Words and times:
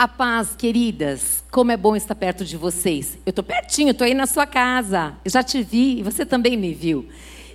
A 0.00 0.08
paz, 0.08 0.56
queridas. 0.56 1.44
Como 1.50 1.70
é 1.70 1.76
bom 1.76 1.94
estar 1.94 2.14
perto 2.14 2.42
de 2.42 2.56
vocês. 2.56 3.18
Eu 3.26 3.28
estou 3.28 3.44
pertinho, 3.44 3.90
estou 3.90 4.06
aí 4.06 4.14
na 4.14 4.26
sua 4.26 4.46
casa. 4.46 5.12
Eu 5.22 5.30
já 5.30 5.42
te 5.42 5.62
vi 5.62 5.98
e 5.98 6.02
você 6.02 6.24
também 6.24 6.56
me 6.56 6.72
viu. 6.72 7.06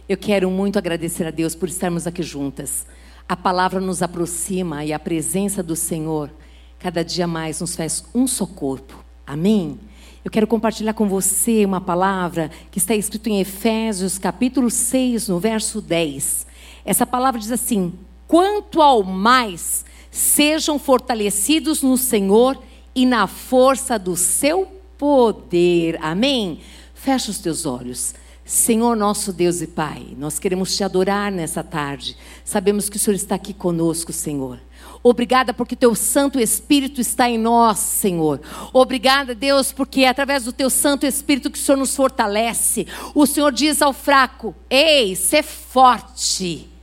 Eu 0.08 0.16
quero 0.16 0.52
muito 0.52 0.78
agradecer 0.78 1.26
a 1.26 1.32
Deus 1.32 1.56
por 1.56 1.68
estarmos 1.68 2.06
aqui 2.06 2.22
juntas. 2.22 2.86
A 3.28 3.36
palavra 3.36 3.80
nos 3.82 4.04
aproxima 4.04 4.86
e 4.86 4.94
a 4.94 5.00
presença 5.00 5.64
do 5.64 5.76
Senhor 5.76 6.30
cada 6.78 7.04
dia 7.04 7.26
mais 7.26 7.62
nos 7.62 7.76
faz 7.76 8.06
um 8.14 8.28
só 8.28 8.46
corpo. 8.46 9.04
Amém? 9.26 9.80
Eu 10.24 10.30
quero 10.30 10.46
compartilhar 10.46 10.94
com 10.94 11.10
você 11.10 11.66
uma 11.66 11.82
palavra 11.82 12.52
que 12.70 12.78
está 12.78 12.94
escrito 12.94 13.28
em 13.28 13.42
Efésios, 13.42 14.20
capítulo 14.20 14.70
6, 14.70 15.30
no 15.30 15.40
verso 15.40 15.82
10. 15.82 16.46
Essa 16.86 17.08
palavra 17.08 17.40
diz 17.40 17.52
assim: 17.52 17.92
Quanto 18.28 18.84
ao 18.84 19.02
mais 19.02 19.85
sejam 20.16 20.80
fortalecidos 20.80 21.82
no 21.82 21.98
Senhor 21.98 22.58
e 22.96 23.06
na 23.06 23.28
força 23.28 24.00
do 24.00 24.16
seu 24.16 24.66
poder. 24.98 26.00
Amém? 26.02 26.62
Fecha 26.94 27.30
os 27.30 27.40
teus 27.40 27.66
olhos. 27.66 28.14
Senhor 28.46 28.96
nosso 28.96 29.34
Deus 29.34 29.60
e 29.60 29.68
Pai, 29.68 30.08
nós 30.18 30.40
queremos 30.40 30.74
te 30.74 30.86
adorar 30.86 31.32
nessa 31.32 31.62
tarde. 31.64 32.16
Sabemos 32.46 32.88
que 32.88 32.96
o 32.96 33.00
Senhor 33.00 33.16
está 33.16 33.36
aqui 33.36 33.54
conosco, 33.54 34.14
Senhor. 34.14 34.62
Obrigada 35.04 35.54
porque 35.54 35.76
teu 35.76 35.94
Santo 35.94 36.40
Espírito 36.40 37.02
está 37.02 37.30
em 37.30 37.38
nós, 37.38 37.80
Senhor. 37.80 38.40
Obrigada, 38.72 39.36
Deus, 39.36 39.74
porque 39.74 40.02
é 40.02 40.08
através 40.08 40.46
do 40.46 40.54
teu 40.54 40.70
Santo 40.70 41.06
Espírito 41.06 41.52
que 41.52 41.60
o 41.60 41.62
Senhor 41.62 41.78
nos 41.78 41.94
fortalece. 41.94 42.88
O 43.14 43.26
Senhor 43.26 43.52
diz 43.52 43.82
ao 43.82 43.92
fraco: 43.92 44.56
Ei, 44.70 45.14
ser 45.16 45.44
forte. 45.44 46.75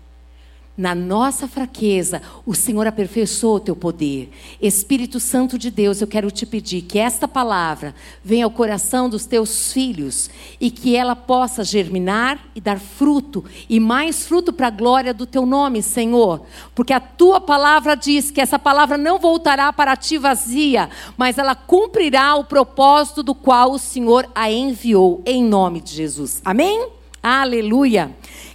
Na 0.82 0.96
nossa 0.96 1.46
fraqueza, 1.46 2.20
o 2.44 2.56
Senhor 2.56 2.88
aperfeiçoou 2.88 3.54
o 3.54 3.60
teu 3.60 3.76
poder. 3.76 4.32
Espírito 4.60 5.20
Santo 5.20 5.56
de 5.56 5.70
Deus, 5.70 6.00
eu 6.00 6.08
quero 6.08 6.28
te 6.28 6.44
pedir 6.44 6.82
que 6.82 6.98
esta 6.98 7.28
palavra 7.28 7.94
venha 8.24 8.44
ao 8.44 8.50
coração 8.50 9.08
dos 9.08 9.24
teus 9.24 9.72
filhos 9.72 10.28
e 10.60 10.72
que 10.72 10.96
ela 10.96 11.14
possa 11.14 11.62
germinar 11.62 12.48
e 12.52 12.60
dar 12.60 12.80
fruto, 12.80 13.44
e 13.68 13.78
mais 13.78 14.26
fruto 14.26 14.52
para 14.52 14.66
a 14.66 14.70
glória 14.70 15.14
do 15.14 15.24
teu 15.24 15.46
nome, 15.46 15.84
Senhor. 15.84 16.44
Porque 16.74 16.92
a 16.92 16.98
tua 16.98 17.40
palavra 17.40 17.94
diz 17.94 18.32
que 18.32 18.40
essa 18.40 18.58
palavra 18.58 18.98
não 18.98 19.20
voltará 19.20 19.72
para 19.72 19.94
ti 19.94 20.18
vazia, 20.18 20.90
mas 21.16 21.38
ela 21.38 21.54
cumprirá 21.54 22.34
o 22.34 22.42
propósito 22.42 23.22
do 23.22 23.36
qual 23.36 23.70
o 23.70 23.78
Senhor 23.78 24.28
a 24.34 24.50
enviou, 24.50 25.22
em 25.24 25.44
nome 25.44 25.80
de 25.80 25.94
Jesus. 25.94 26.42
Amém? 26.44 26.88
Aleluia. 27.22 28.10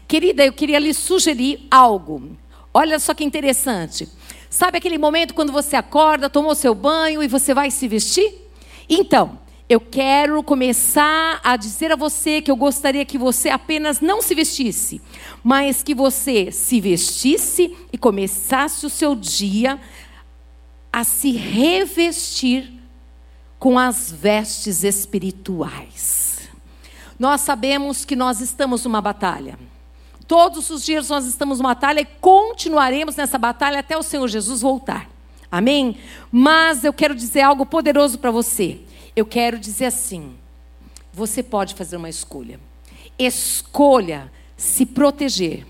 Querida, 0.07 0.45
eu 0.45 0.53
queria 0.53 0.79
lhe 0.79 0.93
sugerir 0.93 1.67
algo. 1.69 2.37
Olha 2.73 2.97
só 2.99 3.13
que 3.13 3.23
interessante. 3.23 4.07
Sabe 4.49 4.77
aquele 4.77 4.97
momento 4.97 5.33
quando 5.33 5.51
você 5.51 5.75
acorda, 5.75 6.29
tomou 6.29 6.55
seu 6.55 6.73
banho 6.73 7.21
e 7.21 7.27
você 7.27 7.53
vai 7.53 7.69
se 7.69 7.87
vestir? 7.87 8.33
Então, 8.89 9.37
eu 9.67 9.81
quero 9.81 10.41
começar 10.43 11.41
a 11.43 11.57
dizer 11.57 11.91
a 11.91 11.97
você 11.97 12.41
que 12.41 12.49
eu 12.49 12.55
gostaria 12.55 13.03
que 13.03 13.17
você 13.17 13.49
apenas 13.49 13.99
não 13.99 14.21
se 14.21 14.33
vestisse, 14.33 15.01
mas 15.43 15.83
que 15.83 15.93
você 15.93 16.53
se 16.53 16.79
vestisse 16.79 17.75
e 17.91 17.97
começasse 17.97 18.85
o 18.85 18.89
seu 18.89 19.13
dia 19.13 19.77
a 20.91 21.03
se 21.03 21.31
revestir 21.31 22.73
com 23.59 23.77
as 23.77 24.09
vestes 24.09 24.85
espirituais. 24.85 26.47
Nós 27.19 27.41
sabemos 27.41 28.05
que 28.05 28.15
nós 28.15 28.39
estamos 28.39 28.85
numa 28.85 29.01
batalha. 29.01 29.59
Todos 30.27 30.69
os 30.69 30.83
dias 30.83 31.07
nós 31.09 31.25
estamos 31.25 31.59
numa 31.59 31.73
batalha 31.73 32.01
e 32.01 32.05
continuaremos 32.05 33.15
nessa 33.15 33.37
batalha 33.37 33.79
até 33.79 33.97
o 33.97 34.03
Senhor 34.03 34.27
Jesus 34.27 34.61
voltar. 34.61 35.09
Amém? 35.49 35.97
Mas 36.29 36.83
eu 36.83 36.91
quero 36.91 37.15
dizer 37.15 37.41
algo 37.41 37.65
poderoso 37.65 38.19
para 38.19 38.29
você. 38.29 38.81
Eu 39.15 39.25
quero 39.25 39.57
dizer 39.57 39.85
assim: 39.85 40.35
você 41.13 41.41
pode 41.41 41.73
fazer 41.73 41.95
uma 41.95 42.09
escolha. 42.09 42.59
Escolha 43.17 44.31
se 44.57 44.85
proteger, 44.85 45.65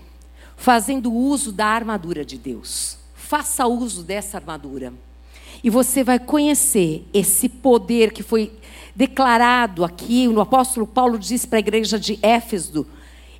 fazendo 0.56 1.12
uso 1.12 1.52
da 1.52 1.66
armadura 1.66 2.24
de 2.24 2.36
Deus. 2.36 2.98
Faça 3.14 3.66
uso 3.66 4.02
dessa 4.02 4.38
armadura. 4.38 4.92
E 5.62 5.70
você 5.70 6.02
vai 6.02 6.18
conhecer 6.18 7.06
esse 7.12 7.48
poder 7.48 8.12
que 8.12 8.22
foi 8.22 8.52
declarado 8.94 9.84
aqui, 9.84 10.26
o 10.26 10.40
apóstolo 10.40 10.86
Paulo 10.86 11.18
disse 11.18 11.46
para 11.46 11.58
a 11.58 11.60
igreja 11.60 11.98
de 11.98 12.18
Éfeso, 12.20 12.84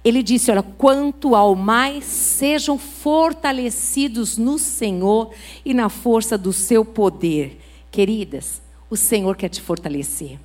ele 0.04 0.22
disse: 0.22 0.50
Olha, 0.50 0.62
quanto 0.62 1.34
ao 1.34 1.54
mais 1.54 2.04
sejam 2.04 2.78
fortalecidos 2.78 4.36
no 4.36 4.58
Senhor 4.58 5.30
e 5.64 5.74
na 5.74 5.88
força 5.88 6.38
do 6.38 6.52
seu 6.52 6.84
poder. 6.84 7.58
Queridas, 7.90 8.62
o 8.88 8.96
Senhor 8.96 9.36
quer 9.36 9.48
te 9.48 9.60
fortalecer. 9.60 10.38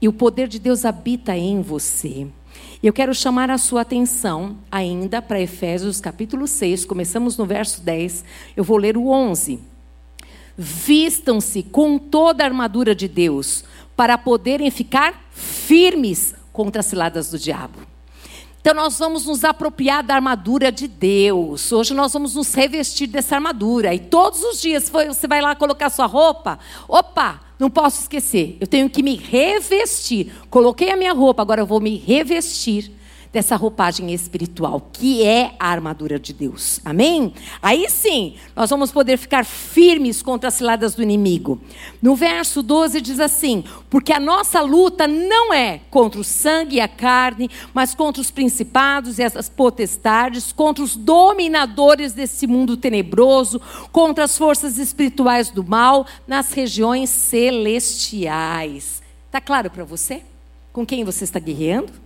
E 0.00 0.08
o 0.08 0.12
poder 0.12 0.48
de 0.48 0.58
Deus 0.58 0.84
habita 0.84 1.36
em 1.36 1.60
você. 1.62 2.26
Eu 2.82 2.92
quero 2.92 3.14
chamar 3.14 3.50
a 3.50 3.58
sua 3.58 3.82
atenção 3.82 4.56
ainda 4.70 5.22
para 5.22 5.40
Efésios 5.40 6.00
capítulo 6.00 6.48
6, 6.48 6.84
começamos 6.84 7.36
no 7.36 7.46
verso 7.46 7.80
10, 7.80 8.24
eu 8.56 8.64
vou 8.64 8.76
ler 8.76 8.96
o 8.96 9.08
11. 9.08 9.60
Vistam-se 10.58 11.62
com 11.62 11.98
toda 11.98 12.42
a 12.42 12.46
armadura 12.46 12.94
de 12.94 13.06
Deus, 13.06 13.64
para 13.96 14.18
poderem 14.18 14.70
ficar 14.70 15.28
firmes 15.30 16.34
contra 16.52 16.80
as 16.80 16.86
ciladas 16.86 17.30
do 17.30 17.38
diabo. 17.38 17.91
Então 18.62 18.74
nós 18.74 18.96
vamos 18.96 19.26
nos 19.26 19.42
apropriar 19.42 20.04
da 20.04 20.14
armadura 20.14 20.70
de 20.70 20.86
Deus. 20.86 21.72
Hoje 21.72 21.92
nós 21.92 22.12
vamos 22.12 22.36
nos 22.36 22.54
revestir 22.54 23.08
dessa 23.08 23.34
armadura. 23.34 23.92
E 23.92 23.98
todos 23.98 24.40
os 24.44 24.60
dias 24.60 24.88
você 24.88 25.26
vai 25.26 25.40
lá 25.40 25.56
colocar 25.56 25.90
sua 25.90 26.06
roupa. 26.06 26.60
Opa, 26.86 27.40
não 27.58 27.68
posso 27.68 28.02
esquecer. 28.02 28.56
Eu 28.60 28.68
tenho 28.68 28.88
que 28.88 29.02
me 29.02 29.16
revestir. 29.16 30.32
Coloquei 30.48 30.92
a 30.92 30.96
minha 30.96 31.12
roupa, 31.12 31.42
agora 31.42 31.60
eu 31.60 31.66
vou 31.66 31.80
me 31.80 31.96
revestir 31.96 32.92
dessa 33.32 33.56
roupagem 33.56 34.12
espiritual, 34.12 34.90
que 34.92 35.24
é 35.24 35.54
a 35.58 35.68
armadura 35.68 36.18
de 36.18 36.34
Deus. 36.34 36.80
Amém? 36.84 37.32
Aí 37.62 37.88
sim, 37.88 38.34
nós 38.54 38.68
vamos 38.68 38.92
poder 38.92 39.16
ficar 39.16 39.44
firmes 39.44 40.20
contra 40.20 40.48
as 40.48 40.54
ciladas 40.54 40.94
do 40.94 41.02
inimigo. 41.02 41.58
No 42.00 42.14
verso 42.14 42.62
12 42.62 43.00
diz 43.00 43.18
assim: 43.18 43.64
Porque 43.88 44.12
a 44.12 44.20
nossa 44.20 44.60
luta 44.60 45.08
não 45.08 45.52
é 45.52 45.80
contra 45.90 46.20
o 46.20 46.24
sangue 46.24 46.76
e 46.76 46.80
a 46.80 46.88
carne, 46.88 47.48
mas 47.72 47.94
contra 47.94 48.20
os 48.20 48.30
principados 48.30 49.18
e 49.18 49.22
essas 49.22 49.48
potestades, 49.48 50.52
contra 50.52 50.84
os 50.84 50.94
dominadores 50.94 52.12
desse 52.12 52.46
mundo 52.46 52.76
tenebroso, 52.76 53.60
contra 53.90 54.24
as 54.24 54.36
forças 54.36 54.76
espirituais 54.76 55.48
do 55.48 55.64
mal 55.64 56.06
nas 56.26 56.52
regiões 56.52 57.08
celestiais. 57.08 59.02
Está 59.26 59.40
claro 59.40 59.70
para 59.70 59.84
você? 59.84 60.22
Com 60.72 60.84
quem 60.84 61.04
você 61.04 61.24
está 61.24 61.38
guerreando? 61.38 62.01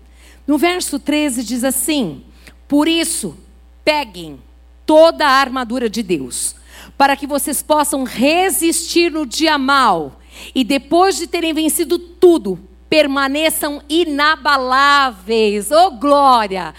No 0.47 0.57
verso 0.57 0.99
13 0.99 1.43
diz 1.43 1.65
assim: 1.65 2.25
Por 2.69 2.87
isso, 2.87 3.37
peguem 3.85 4.41
toda 4.85 5.27
a 5.27 5.33
armadura 5.33 5.91
de 5.91 6.03
Deus, 6.03 6.55
para 6.97 7.17
que 7.17 7.27
vocês 7.27 7.63
possam 7.63 8.05
resistir 8.05 9.11
no 9.11 9.27
dia 9.27 9.59
mal 9.59 10.21
e 10.55 10.63
depois 10.63 11.17
de 11.17 11.27
terem 11.27 11.53
vencido 11.53 11.99
tudo, 11.99 12.59
permaneçam 12.89 13.83
inabaláveis. 13.89 15.71
Oh 15.71 15.91
glória! 15.91 16.75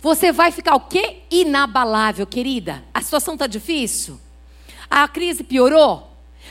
Você 0.00 0.30
vai 0.30 0.52
ficar 0.52 0.76
o 0.76 0.80
quê? 0.80 1.22
Inabalável, 1.30 2.26
querida. 2.26 2.84
A 2.94 3.00
situação 3.00 3.34
está 3.34 3.48
difícil? 3.48 4.20
A 4.88 5.08
crise 5.08 5.42
piorou? 5.42 6.07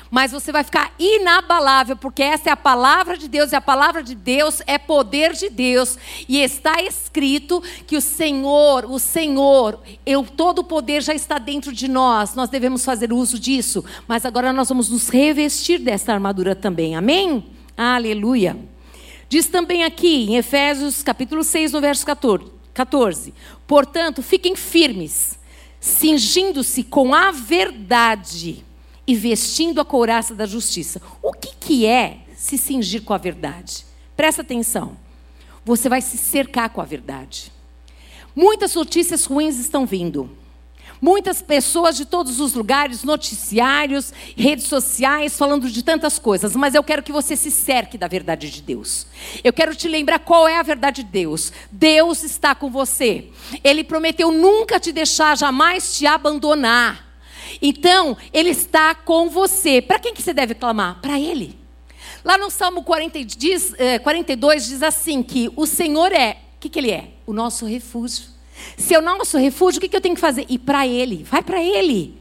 Mas 0.10 0.32
você 0.32 0.52
vai 0.52 0.64
ficar 0.64 0.94
inabalável, 0.98 1.96
porque 1.96 2.24
essa 2.24 2.50
é 2.50 2.52
a 2.52 2.58
palavra 2.58 3.18
de 3.18 3.28
Deus, 3.28 3.52
e 3.52 3.56
a 3.56 3.62
palavra 3.62 4.02
de 4.02 4.16
Deus 4.16 4.62
é 4.66 4.78
poder 4.78 5.34
de 5.34 5.50
Deus. 5.50 5.98
E 6.28 6.42
está 6.42 6.82
escrito 6.82 7.62
que 7.86 7.96
o 7.98 8.02
Senhor, 8.02 8.86
o 8.86 9.00
Senhor, 9.00 9.80
eu, 10.06 10.24
todo 10.24 10.60
o 10.60 10.64
poder 10.64 11.02
já 11.02 11.14
está 11.14 11.38
dentro 11.38 11.72
de 11.72 11.88
nós, 11.88 12.36
nós 12.36 12.50
devemos 12.50 12.84
fazer 12.84 13.12
uso 13.12 13.40
disso, 13.40 13.84
mas 14.08 14.26
agora 14.26 14.54
nós 14.54 14.70
vamos 14.70 14.90
nos 14.90 15.10
revestir 15.10 15.80
dessa 15.80 16.14
armadura 16.14 16.56
também, 16.56 16.96
amém? 16.96 17.46
Aleluia. 17.76 18.58
Diz 19.30 19.48
também 19.48 19.84
aqui 19.84 20.26
em 20.30 20.38
Efésios 20.38 21.04
capítulo 21.04 21.44
6, 21.44 21.74
no 21.74 21.82
verso 21.82 22.06
14: 22.06 22.46
14 22.74 23.34
Portanto, 23.68 24.24
fiquem 24.24 24.56
firmes, 24.56 25.38
cingindo-se 25.80 26.84
com 26.84 27.14
a 27.14 27.32
verdade 27.32 28.66
e 29.08 29.16
vestindo 29.16 29.80
a 29.80 29.86
couraça 29.86 30.36
da 30.36 30.46
justiça. 30.46 31.02
O 31.22 31.32
que, 31.32 31.56
que 31.60 31.86
é 31.86 32.20
se 32.36 32.58
cingir 32.58 33.04
com 33.04 33.14
a 33.14 33.18
verdade? 33.18 33.86
Presta 34.16 34.42
atenção. 34.42 34.98
Você 35.64 35.88
vai 35.88 36.02
se 36.02 36.18
cercar 36.18 36.70
com 36.70 36.82
a 36.82 36.86
verdade. 36.86 37.52
Muitas 38.36 38.76
notícias 38.76 39.26
ruins 39.26 39.58
estão 39.58 39.86
vindo. 39.86 40.30
Muitas 41.00 41.42
pessoas 41.42 41.96
de 41.96 42.06
todos 42.06 42.40
os 42.40 42.54
lugares, 42.54 43.04
noticiários, 43.04 44.12
redes 44.36 44.66
sociais, 44.66 45.38
falando 45.38 45.70
de 45.70 45.84
tantas 45.84 46.18
coisas, 46.18 46.56
mas 46.56 46.74
eu 46.74 46.84
quero 46.84 47.04
que 47.04 47.12
você 47.12 47.36
se 47.36 47.52
cerque 47.52 47.98
da 47.98 48.08
verdade 48.08 48.50
de 48.50 48.62
Deus. 48.64 49.06
Eu 49.44 49.54
quero 49.54 49.76
te 49.76 49.88
lembrar 49.88 50.20
qual 50.20 50.48
é 50.48 50.58
a 50.58 50.64
verdade 50.64 51.04
de 51.04 51.10
Deus. 51.10 51.54
Deus 51.72 52.24
está 52.24 52.56
com 52.56 52.70
você. 52.70 53.30
Ele 53.64 53.84
prometeu 53.84 54.32
nunca 54.32 54.80
te 54.80 54.92
deixar, 54.92 55.38
jamais 55.38 55.96
te 55.96 56.08
abandonar. 56.08 57.07
Então, 57.62 58.18
Ele 58.34 58.50
está 58.50 58.94
com 58.96 59.30
você. 59.30 59.82
Para 59.82 60.00
quem 60.00 60.14
que 60.14 60.22
você 60.22 60.34
deve 60.34 60.54
clamar? 60.54 61.00
Para 61.02 61.20
Ele. 61.20 61.58
Lá 62.24 62.38
no 62.38 62.50
Salmo 62.50 62.84
40 62.84 63.24
diz, 63.24 63.74
eh, 63.78 64.00
42 64.00 64.68
diz 64.68 64.84
assim: 64.84 65.24
que 65.24 65.52
o 65.56 65.66
Senhor 65.66 66.12
é, 66.12 66.38
o 66.56 66.60
que, 66.60 66.70
que 66.70 66.80
Ele 66.80 66.92
é? 66.92 67.12
O 67.26 67.34
nosso 67.34 67.66
refúgio. 67.66 68.26
Se 68.76 68.94
é 68.94 69.00
o 69.00 69.02
nosso 69.02 69.38
refúgio, 69.38 69.78
o 69.78 69.82
que, 69.82 69.88
que 69.88 69.96
eu 69.96 70.02
tenho 70.02 70.16
que 70.16 70.22
fazer? 70.22 70.46
Ir 70.50 70.60
para 70.60 70.86
Ele, 70.88 71.24
vai 71.24 71.42
para 71.42 71.62
Ele. 71.62 72.20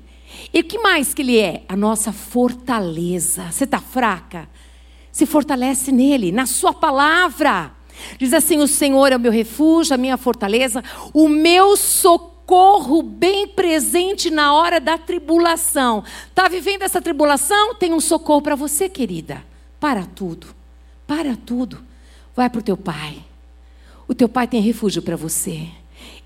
E 0.52 0.60
o 0.60 0.64
que 0.64 0.78
mais 0.78 1.14
que 1.14 1.22
Ele 1.22 1.38
é? 1.38 1.62
A 1.68 1.76
nossa 1.76 2.12
fortaleza. 2.12 3.50
Você 3.50 3.64
está 3.64 3.80
fraca? 3.80 4.48
Se 5.10 5.24
fortalece 5.24 5.90
nele, 5.90 6.30
na 6.30 6.46
Sua 6.46 6.74
palavra. 6.74 7.72
Diz 8.18 8.32
assim: 8.32 8.58
O 8.58 8.68
Senhor 8.68 9.12
é 9.12 9.16
o 9.16 9.20
meu 9.20 9.32
refúgio, 9.32 9.94
a 9.94 9.98
minha 9.98 10.16
fortaleza, 10.16 10.84
o 11.12 11.28
meu 11.28 11.76
socorro 11.76 12.35
bem 13.02 13.48
presente 13.48 14.30
na 14.30 14.54
hora 14.54 14.78
da 14.78 14.96
tribulação. 14.96 16.04
Está 16.28 16.48
vivendo 16.48 16.82
essa 16.82 17.02
tribulação? 17.02 17.74
Tem 17.74 17.92
um 17.92 18.00
socorro 18.00 18.42
para 18.42 18.54
você, 18.54 18.88
querida. 18.88 19.44
Para 19.80 20.04
tudo. 20.04 20.48
Para 21.06 21.36
tudo. 21.36 21.84
Vai 22.34 22.48
para 22.48 22.60
o 22.60 22.62
teu 22.62 22.76
pai. 22.76 23.24
O 24.06 24.14
teu 24.14 24.28
pai 24.28 24.46
tem 24.46 24.60
refúgio 24.60 25.02
para 25.02 25.16
você. 25.16 25.68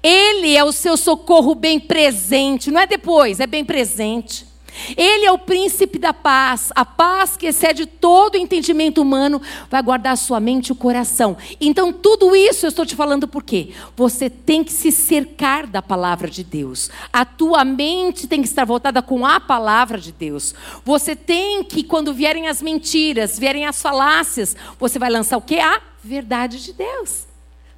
Ele 0.02 0.56
é 0.56 0.64
o 0.64 0.72
seu 0.72 0.96
socorro 0.96 1.54
bem 1.54 1.80
presente. 1.80 2.70
Não 2.70 2.80
é 2.80 2.86
depois, 2.86 3.40
é 3.40 3.46
bem 3.46 3.64
presente. 3.64 4.49
Ele 4.96 5.24
é 5.24 5.32
o 5.32 5.38
príncipe 5.38 5.98
da 5.98 6.12
paz, 6.12 6.72
a 6.74 6.84
paz 6.84 7.36
que 7.36 7.46
excede 7.46 7.86
todo 7.86 8.36
entendimento 8.36 9.00
humano, 9.00 9.40
vai 9.68 9.82
guardar 9.82 10.12
a 10.14 10.16
sua 10.16 10.40
mente 10.40 10.68
e 10.68 10.72
o 10.72 10.76
coração. 10.76 11.36
Então, 11.60 11.92
tudo 11.92 12.34
isso 12.34 12.66
eu 12.66 12.70
estou 12.70 12.86
te 12.86 12.96
falando 12.96 13.28
por 13.28 13.42
quê? 13.42 13.70
Você 13.96 14.28
tem 14.28 14.64
que 14.64 14.72
se 14.72 14.90
cercar 14.90 15.66
da 15.66 15.82
palavra 15.82 16.28
de 16.28 16.42
Deus. 16.42 16.90
A 17.12 17.24
tua 17.24 17.64
mente 17.64 18.26
tem 18.26 18.40
que 18.40 18.48
estar 18.48 18.64
voltada 18.64 19.02
com 19.02 19.24
a 19.24 19.40
palavra 19.40 19.98
de 19.98 20.12
Deus. 20.12 20.54
Você 20.84 21.14
tem 21.14 21.62
que, 21.64 21.82
quando 21.82 22.14
vierem 22.14 22.48
as 22.48 22.62
mentiras, 22.62 23.38
vierem 23.38 23.66
as 23.66 23.80
falácias, 23.80 24.56
você 24.78 24.98
vai 24.98 25.10
lançar 25.10 25.36
o 25.36 25.42
quê? 25.42 25.58
A 25.58 25.80
verdade 26.02 26.62
de 26.62 26.72
Deus. 26.72 27.26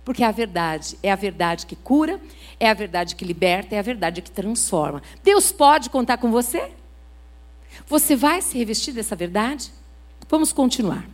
Porque 0.05 0.25
a 0.25 0.33
verdade 0.33 0.99
é 1.03 1.12
a 1.12 1.17
verdade 1.17 1.65
que 1.67 1.77
cura, 1.77 2.21
é 2.59 2.69
a 2.69 2.75
verdade 2.75 3.15
que 3.15 3.25
liberta, 3.25 3.75
é 3.75 3.79
a 3.79 3.83
verdade 3.83 4.21
que 4.21 4.31
transforma. 4.31 5.03
Deus 5.23 5.53
pode 5.53 5.91
contar 5.91 6.19
com 6.19 6.31
você? 6.31 6.71
Você 7.86 8.16
vai 8.16 8.40
se 8.42 8.56
revestir 8.56 8.92
dessa 8.92 9.16
verdade? 9.16 9.70
Vamos 10.28 10.52
continuar. 10.52 11.06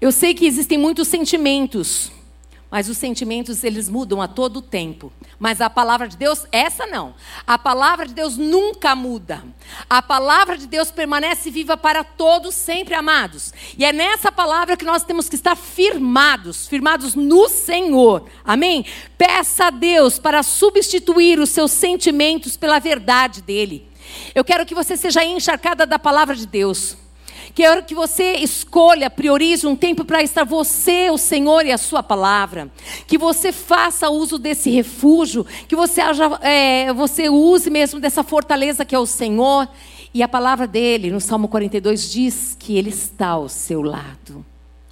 Eu 0.00 0.10
sei 0.10 0.34
que 0.34 0.46
existem 0.46 0.76
muitos 0.76 1.06
sentimentos, 1.06 2.10
mas 2.68 2.88
os 2.88 2.98
sentimentos 2.98 3.62
eles 3.62 3.88
mudam 3.88 4.20
a 4.20 4.26
todo 4.26 4.60
tempo. 4.60 5.12
Mas 5.38 5.60
a 5.60 5.68
palavra 5.68 6.08
de 6.08 6.16
Deus, 6.16 6.46
essa 6.50 6.86
não. 6.86 7.14
A 7.46 7.58
palavra 7.58 8.06
de 8.06 8.14
Deus 8.14 8.36
nunca 8.36 8.96
muda. 8.96 9.44
A 9.90 10.00
palavra 10.00 10.56
de 10.56 10.66
Deus 10.66 10.90
permanece 10.90 11.50
viva 11.50 11.76
para 11.76 12.02
todos 12.02 12.54
sempre, 12.54 12.94
amados. 12.94 13.52
E 13.76 13.84
é 13.84 13.92
nessa 13.92 14.32
palavra 14.32 14.76
que 14.76 14.84
nós 14.84 15.04
temos 15.04 15.28
que 15.28 15.36
estar 15.36 15.54
firmados, 15.54 16.66
firmados 16.66 17.14
no 17.14 17.48
Senhor. 17.48 18.26
Amém? 18.44 18.86
Peça 19.18 19.66
a 19.66 19.70
Deus 19.70 20.18
para 20.18 20.42
substituir 20.42 21.38
os 21.38 21.50
seus 21.50 21.70
sentimentos 21.70 22.56
pela 22.56 22.78
verdade 22.78 23.42
dele. 23.42 23.91
Eu 24.34 24.44
quero 24.44 24.66
que 24.66 24.74
você 24.74 24.96
seja 24.96 25.24
encharcada 25.24 25.86
da 25.86 25.98
palavra 25.98 26.34
de 26.34 26.46
Deus. 26.46 26.96
Quero 27.54 27.84
que 27.84 27.94
você 27.94 28.36
escolha, 28.36 29.10
priorize 29.10 29.66
um 29.66 29.76
tempo 29.76 30.04
para 30.04 30.22
estar 30.22 30.44
você, 30.44 31.10
o 31.10 31.18
Senhor 31.18 31.66
e 31.66 31.72
a 31.72 31.76
Sua 31.76 32.02
palavra. 32.02 32.70
Que 33.06 33.18
você 33.18 33.52
faça 33.52 34.08
uso 34.08 34.38
desse 34.38 34.70
refúgio, 34.70 35.44
que 35.68 35.76
você, 35.76 36.00
haja, 36.00 36.24
é, 36.40 36.92
você 36.94 37.28
use 37.28 37.68
mesmo 37.68 38.00
dessa 38.00 38.22
fortaleza 38.22 38.84
que 38.84 38.94
é 38.94 38.98
o 38.98 39.06
Senhor. 39.06 39.68
E 40.14 40.22
a 40.22 40.28
palavra 40.28 40.66
dele, 40.66 41.10
no 41.10 41.20
Salmo 41.20 41.48
42, 41.48 42.10
diz 42.10 42.56
que 42.58 42.76
Ele 42.76 42.90
está 42.90 43.28
ao 43.28 43.48
seu 43.48 43.82
lado. 43.82 44.44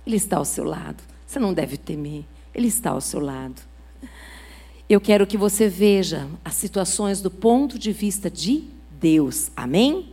Ele 0.06 0.16
está 0.16 0.36
ao 0.36 0.44
seu 0.44 0.64
lado. 0.64 1.02
Você 1.26 1.38
não 1.38 1.54
deve 1.54 1.76
temer. 1.76 2.24
Ele 2.54 2.68
está 2.68 2.90
ao 2.90 3.00
seu 3.00 3.20
lado. 3.20 3.62
Eu 4.88 5.00
quero 5.00 5.26
que 5.26 5.36
você 5.36 5.68
veja 5.68 6.26
as 6.44 6.54
situações 6.54 7.22
do 7.22 7.30
ponto 7.30 7.78
de 7.78 7.92
vista 7.92 8.28
de 8.28 8.64
Deus. 9.00 9.50
Amém? 9.56 10.12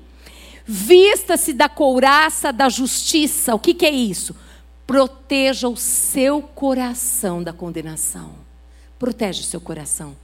Vista-se 0.65 1.53
da 1.53 1.69
couraça 1.69 2.51
da 2.51 2.69
justiça. 2.69 3.55
O 3.55 3.59
que, 3.59 3.73
que 3.73 3.85
é 3.85 3.91
isso? 3.91 4.35
Proteja 4.85 5.67
o 5.67 5.77
seu 5.77 6.41
coração 6.41 7.43
da 7.43 7.53
condenação. 7.53 8.31
Protege 8.97 9.41
o 9.41 9.45
seu 9.45 9.61
coração. 9.61 10.15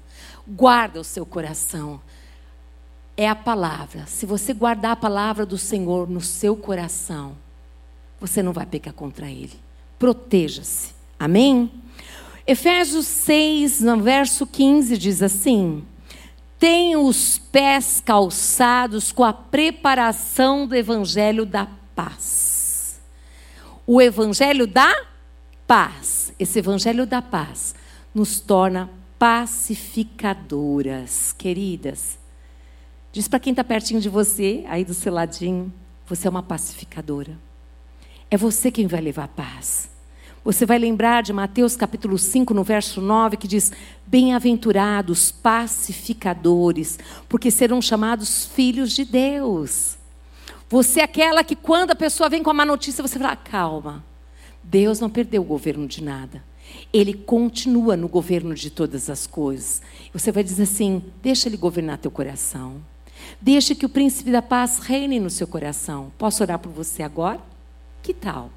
Guarda 0.47 0.99
o 0.99 1.03
seu 1.03 1.25
coração. 1.25 2.01
É 3.15 3.29
a 3.29 3.35
palavra. 3.35 4.05
Se 4.07 4.25
você 4.25 4.53
guardar 4.53 4.91
a 4.91 4.97
palavra 4.97 5.45
do 5.45 5.57
Senhor 5.57 6.09
no 6.09 6.21
seu 6.21 6.55
coração, 6.55 7.37
você 8.19 8.41
não 8.41 8.51
vai 8.53 8.65
pecar 8.65 8.93
contra 8.93 9.29
Ele. 9.29 9.53
Proteja-se. 9.99 10.93
Amém? 11.19 11.71
Efésios 12.45 13.05
6, 13.05 13.81
no 13.81 14.01
verso 14.01 14.45
15, 14.45 14.97
diz 14.97 15.21
assim: 15.21 15.85
tem 16.63 16.95
os 16.95 17.37
pés 17.37 17.99
calçados 17.99 19.11
com 19.11 19.25
a 19.25 19.33
preparação 19.33 20.65
do 20.65 20.73
evangelho 20.73 21.45
da 21.45 21.67
paz. 21.93 23.01
O 23.85 24.01
evangelho 24.01 24.65
da 24.65 25.07
paz, 25.67 26.31
esse 26.39 26.59
evangelho 26.59 27.05
da 27.05 27.21
paz, 27.21 27.75
nos 28.15 28.39
torna 28.39 28.89
pacificadoras, 29.19 31.33
queridas. 31.33 32.17
Diz 33.11 33.27
para 33.27 33.41
quem 33.41 33.51
está 33.51 33.65
pertinho 33.65 33.99
de 33.99 34.07
você, 34.07 34.63
aí 34.69 34.85
do 34.85 34.93
seu 34.93 35.11
ladinho, 35.11 35.69
você 36.07 36.27
é 36.27 36.29
uma 36.29 36.43
pacificadora. 36.43 37.37
É 38.31 38.37
você 38.37 38.71
quem 38.71 38.87
vai 38.87 39.01
levar 39.01 39.27
paz. 39.27 39.89
Você 40.43 40.65
vai 40.65 40.77
lembrar 40.77 41.23
de 41.23 41.31
Mateus 41.31 41.73
capítulo 41.77 42.17
5, 42.17 42.53
no 42.53 42.65
verso 42.65 42.99
9, 42.99 43.37
que 43.37 43.47
diz: 43.47 43.71
Bem-aventurados 44.05 45.31
pacificadores, 45.31 46.99
porque 47.29 47.49
serão 47.49 47.81
chamados 47.81 48.45
filhos 48.47 48.91
de 48.91 49.05
Deus. 49.05 49.97
Você 50.69 50.99
é 50.99 51.03
aquela 51.03 51.45
que, 51.45 51.55
quando 51.55 51.91
a 51.91 51.95
pessoa 51.95 52.27
vem 52.27 52.43
com 52.43 52.49
a 52.49 52.53
má 52.53 52.65
notícia, 52.65 53.01
você 53.01 53.17
fala: 53.17 53.37
calma, 53.37 54.03
Deus 54.61 54.99
não 54.99 55.09
perdeu 55.09 55.41
o 55.41 55.45
governo 55.45 55.87
de 55.87 56.03
nada. 56.03 56.43
Ele 56.91 57.13
continua 57.13 57.95
no 57.95 58.09
governo 58.09 58.53
de 58.53 58.69
todas 58.69 59.09
as 59.09 59.25
coisas. 59.25 59.81
Você 60.11 60.29
vai 60.29 60.43
dizer 60.43 60.63
assim: 60.63 61.01
deixa 61.21 61.47
ele 61.47 61.55
governar 61.55 61.99
teu 61.99 62.11
coração. 62.11 62.81
Deixa 63.39 63.73
que 63.73 63.85
o 63.85 63.89
príncipe 63.89 64.29
da 64.29 64.41
paz 64.41 64.79
reine 64.79 65.21
no 65.21 65.29
seu 65.29 65.47
coração. 65.47 66.11
Posso 66.17 66.43
orar 66.43 66.59
por 66.59 66.71
você 66.73 67.01
agora? 67.01 67.39
Que 68.01 68.13
tal? 68.13 68.51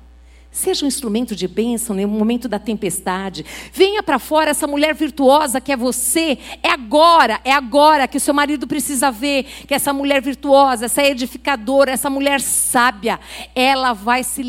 Seja 0.56 0.86
um 0.86 0.88
instrumento 0.88 1.36
de 1.36 1.46
bênção 1.46 1.94
no 1.94 2.08
momento 2.08 2.48
da 2.48 2.58
tempestade. 2.58 3.44
Venha 3.74 4.02
para 4.02 4.18
fora 4.18 4.52
essa 4.52 4.66
mulher 4.66 4.94
virtuosa 4.94 5.60
que 5.60 5.70
é 5.70 5.76
você. 5.76 6.38
É 6.62 6.70
agora, 6.70 7.38
é 7.44 7.52
agora 7.52 8.08
que 8.08 8.16
o 8.16 8.20
seu 8.20 8.32
marido 8.32 8.66
precisa 8.66 9.10
ver 9.10 9.44
que 9.68 9.74
essa 9.74 9.92
mulher 9.92 10.22
virtuosa, 10.22 10.86
essa 10.86 11.04
edificadora, 11.04 11.90
essa 11.90 12.08
mulher 12.08 12.40
sábia, 12.40 13.20
ela 13.54 13.92
vai 13.92 14.24
se 14.24 14.42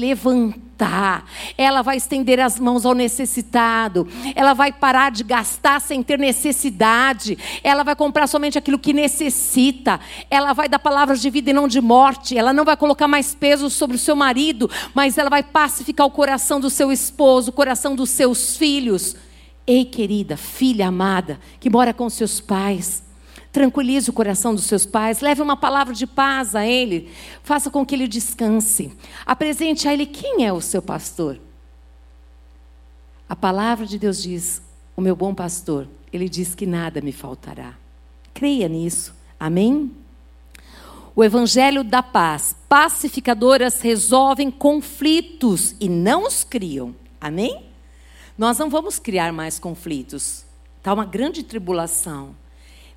levantar. 0.77 1.25
Ela 1.57 1.81
vai 1.81 1.97
estender 1.97 2.39
as 2.39 2.59
mãos 2.59 2.85
ao 2.85 2.93
necessitado, 2.93 4.07
ela 4.35 4.53
vai 4.53 4.71
parar 4.71 5.11
de 5.11 5.23
gastar 5.23 5.81
sem 5.81 6.03
ter 6.03 6.19
necessidade, 6.19 7.37
ela 7.63 7.83
vai 7.83 7.95
comprar 7.95 8.27
somente 8.27 8.57
aquilo 8.57 8.77
que 8.77 8.93
necessita, 8.93 9.99
ela 10.29 10.53
vai 10.53 10.69
dar 10.69 10.79
palavras 10.79 11.19
de 11.21 11.29
vida 11.29 11.49
e 11.49 11.53
não 11.53 11.67
de 11.67 11.81
morte, 11.81 12.37
ela 12.37 12.53
não 12.53 12.63
vai 12.63 12.77
colocar 12.77 13.07
mais 13.07 13.33
peso 13.33 13.69
sobre 13.69 13.95
o 13.95 13.99
seu 13.99 14.15
marido, 14.15 14.69
mas 14.93 15.17
ela 15.17 15.29
vai 15.29 15.43
pacificar 15.43 16.05
o 16.05 16.11
coração 16.11 16.59
do 16.59 16.69
seu 16.69 16.91
esposo, 16.91 17.49
o 17.49 17.53
coração 17.53 17.95
dos 17.95 18.09
seus 18.11 18.55
filhos. 18.55 19.15
Ei, 19.65 19.83
querida, 19.83 20.37
filha 20.37 20.87
amada, 20.87 21.39
que 21.59 21.69
mora 21.69 21.93
com 21.93 22.09
seus 22.09 22.39
pais, 22.39 23.03
Tranquilize 23.51 24.09
o 24.09 24.13
coração 24.13 24.53
dos 24.53 24.65
seus 24.65 24.85
pais, 24.85 25.21
leve 25.21 25.41
uma 25.41 25.57
palavra 25.57 25.93
de 25.93 26.05
paz 26.05 26.55
a 26.55 26.65
ele, 26.65 27.09
faça 27.43 27.69
com 27.69 27.85
que 27.85 27.95
ele 27.95 28.07
descanse. 28.07 28.91
Apresente 29.25 29.87
a 29.87 29.93
ele 29.93 30.05
quem 30.05 30.45
é 30.45 30.53
o 30.53 30.61
seu 30.61 30.81
pastor. 30.81 31.39
A 33.27 33.35
palavra 33.35 33.85
de 33.85 33.97
Deus 33.97 34.21
diz: 34.21 34.61
O 34.95 35.01
meu 35.01 35.15
bom 35.15 35.33
pastor, 35.33 35.87
ele 36.11 36.29
diz 36.29 36.55
que 36.55 36.65
nada 36.65 37.01
me 37.01 37.11
faltará. 37.11 37.73
Creia 38.33 38.67
nisso. 38.67 39.15
Amém? 39.39 39.91
O 41.15 41.23
evangelho 41.23 41.83
da 41.83 42.03
paz. 42.03 42.55
Pacificadoras 42.69 43.81
resolvem 43.81 44.51
conflitos 44.51 45.75
e 45.79 45.89
não 45.89 46.27
os 46.27 46.43
criam. 46.43 46.95
Amém? 47.19 47.65
Nós 48.37 48.59
não 48.59 48.69
vamos 48.69 48.99
criar 48.99 49.33
mais 49.33 49.57
conflitos. 49.57 50.45
Está 50.77 50.93
uma 50.93 51.05
grande 51.05 51.41
tribulação. 51.43 52.35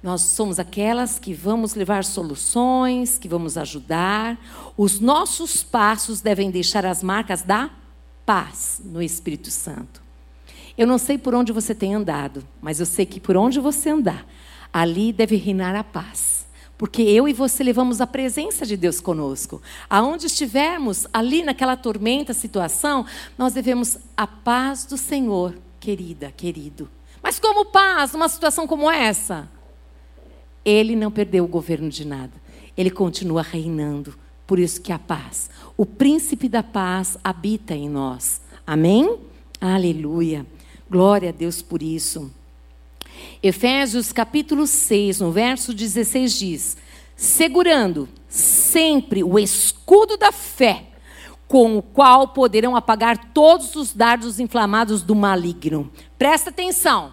Nós 0.03 0.23
somos 0.23 0.59
aquelas 0.59 1.19
que 1.19 1.35
vamos 1.35 1.75
levar 1.75 2.05
soluções, 2.05 3.19
que 3.19 3.29
vamos 3.29 3.59
ajudar. 3.59 4.39
Os 4.77 4.99
nossos 4.99 5.63
passos 5.63 6.23
devem 6.23 6.51
deixar 6.51 6.87
as 6.87 7.03
marcas 7.03 7.43
da 7.43 7.71
paz 8.25 8.81
no 8.85 9.03
Espírito 9.03 9.51
Santo. 9.51 10.01
Eu 10.79 10.87
não 10.87 10.97
sei 10.97 11.19
por 11.19 11.35
onde 11.35 11.53
você 11.53 11.75
tem 11.75 11.95
andado, 11.95 12.47
mas 12.63 12.81
eu 12.81 12.87
sei 12.87 13.05
que 13.05 13.21
por 13.21 13.37
onde 13.37 13.61
você 13.61 13.91
andar, 13.91 14.27
ali 14.73 15.13
deve 15.13 15.37
reinar 15.37 15.75
a 15.75 15.85
paz. 15.85 16.41
porque 16.81 17.03
eu 17.03 17.29
e 17.29 17.35
você 17.35 17.63
levamos 17.63 18.01
a 18.01 18.07
presença 18.07 18.65
de 18.65 18.75
Deus 18.75 19.03
conosco. 19.03 19.61
Aonde 19.87 20.25
estivermos, 20.25 21.07
ali 21.13 21.43
naquela 21.43 21.77
tormenta, 21.77 22.33
situação, 22.33 23.05
nós 23.37 23.53
devemos 23.53 23.99
a 24.17 24.27
paz 24.27 24.87
do 24.87 24.97
Senhor, 24.97 25.55
querida, 25.79 26.33
querido. 26.35 26.89
Mas 27.23 27.39
como 27.39 27.67
paz 27.67 28.15
numa 28.15 28.31
situação 28.31 28.67
como 28.67 28.91
essa? 28.91 29.47
Ele 30.65 30.95
não 30.95 31.11
perdeu 31.11 31.45
o 31.45 31.49
governo 31.49 31.89
de 31.89 32.07
nada. 32.07 32.33
Ele 32.77 32.91
continua 32.91 33.43
reinando. 33.43 34.15
Por 34.47 34.59
isso 34.59 34.81
que 34.81 34.93
a 34.93 34.99
paz, 34.99 35.49
o 35.77 35.87
príncipe 35.87 36.49
da 36.49 36.63
paz 36.63 37.17
habita 37.23 37.75
em 37.75 37.89
nós. 37.89 38.41
Amém? 38.67 39.19
Aleluia. 39.61 40.45
Glória 40.91 41.29
a 41.29 41.33
Deus 41.33 41.63
por 41.63 41.83
isso. 41.83 42.33
Efésios 43.43 44.13
capítulo 44.13 44.67
6, 44.67 45.21
no 45.21 45.31
verso 45.31 45.73
16 45.73 46.39
diz: 46.39 46.77
segurando 47.21 48.09
sempre 48.29 49.23
o 49.23 49.39
escudo 49.39 50.17
da 50.17 50.33
fé, 50.33 50.87
com 51.47 51.77
o 51.77 51.83
qual 51.83 52.29
poderão 52.29 52.75
apagar 52.75 53.33
todos 53.33 53.77
os 53.77 53.93
dardos 53.93 54.41
inflamados 54.41 55.03
do 55.03 55.15
maligno. 55.15 55.91
Presta 56.17 56.49
atenção. 56.49 57.13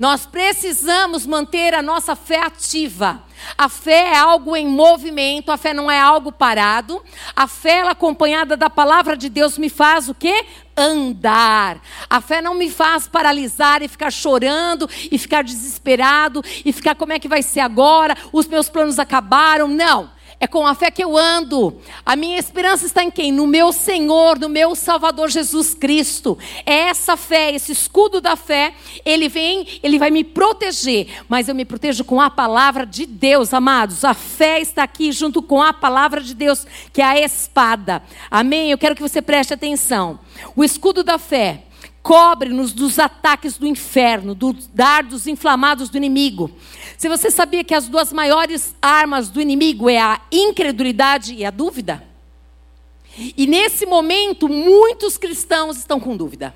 Nós 0.00 0.24
precisamos 0.24 1.26
manter 1.26 1.74
a 1.74 1.82
nossa 1.82 2.16
fé 2.16 2.38
ativa. 2.38 3.22
A 3.58 3.68
fé 3.68 4.14
é 4.14 4.16
algo 4.16 4.56
em 4.56 4.66
movimento, 4.66 5.52
a 5.52 5.58
fé 5.58 5.74
não 5.74 5.90
é 5.90 6.00
algo 6.00 6.32
parado. 6.32 7.02
A 7.36 7.46
fé, 7.46 7.82
acompanhada 7.82 8.56
da 8.56 8.70
palavra 8.70 9.14
de 9.14 9.28
Deus, 9.28 9.58
me 9.58 9.68
faz 9.68 10.08
o 10.08 10.14
quê? 10.14 10.46
Andar. 10.74 11.82
A 12.08 12.18
fé 12.22 12.40
não 12.40 12.54
me 12.54 12.70
faz 12.70 13.06
paralisar 13.06 13.82
e 13.82 13.88
ficar 13.88 14.10
chorando 14.10 14.88
e 15.12 15.18
ficar 15.18 15.44
desesperado 15.44 16.42
e 16.64 16.72
ficar 16.72 16.94
como 16.94 17.12
é 17.12 17.18
que 17.18 17.28
vai 17.28 17.42
ser 17.42 17.60
agora? 17.60 18.16
Os 18.32 18.46
meus 18.46 18.70
planos 18.70 18.98
acabaram. 18.98 19.68
Não. 19.68 20.10
É 20.42 20.46
com 20.46 20.66
a 20.66 20.74
fé 20.74 20.90
que 20.90 21.04
eu 21.04 21.18
ando. 21.18 21.76
A 22.04 22.16
minha 22.16 22.38
esperança 22.38 22.86
está 22.86 23.04
em 23.04 23.10
quem? 23.10 23.30
No 23.30 23.46
meu 23.46 23.74
Senhor, 23.74 24.38
no 24.38 24.48
meu 24.48 24.74
Salvador 24.74 25.28
Jesus 25.28 25.74
Cristo. 25.74 26.38
É 26.64 26.88
essa 26.88 27.14
fé, 27.14 27.54
esse 27.54 27.72
escudo 27.72 28.22
da 28.22 28.34
fé, 28.36 28.72
ele 29.04 29.28
vem, 29.28 29.66
ele 29.82 29.98
vai 29.98 30.10
me 30.10 30.24
proteger, 30.24 31.08
mas 31.28 31.46
eu 31.46 31.54
me 31.54 31.66
protejo 31.66 32.04
com 32.04 32.18
a 32.22 32.30
palavra 32.30 32.86
de 32.86 33.04
Deus, 33.04 33.52
amados. 33.52 34.02
A 34.02 34.14
fé 34.14 34.62
está 34.62 34.82
aqui 34.82 35.12
junto 35.12 35.42
com 35.42 35.60
a 35.60 35.74
palavra 35.74 36.22
de 36.22 36.34
Deus, 36.34 36.66
que 36.90 37.02
é 37.02 37.04
a 37.04 37.20
espada. 37.20 38.02
Amém? 38.30 38.70
Eu 38.70 38.78
quero 38.78 38.96
que 38.96 39.02
você 39.02 39.20
preste 39.20 39.52
atenção. 39.52 40.18
O 40.56 40.64
escudo 40.64 41.04
da 41.04 41.18
fé 41.18 41.64
cobre-nos 42.02 42.72
dos 42.72 42.98
ataques 42.98 43.58
do 43.58 43.66
inferno, 43.66 44.34
dos 44.34 44.66
dardos 44.72 45.26
inflamados 45.26 45.90
do 45.90 45.96
inimigo. 45.96 46.50
Se 47.00 47.08
você 47.08 47.30
sabia 47.30 47.64
que 47.64 47.72
as 47.72 47.88
duas 47.88 48.12
maiores 48.12 48.74
armas 48.82 49.30
do 49.30 49.40
inimigo 49.40 49.88
é 49.88 49.98
a 49.98 50.20
incredulidade 50.30 51.32
e 51.32 51.46
a 51.46 51.50
dúvida? 51.50 52.06
E 53.16 53.46
nesse 53.46 53.86
momento, 53.86 54.46
muitos 54.50 55.16
cristãos 55.16 55.78
estão 55.78 55.98
com 55.98 56.14
dúvida. 56.14 56.54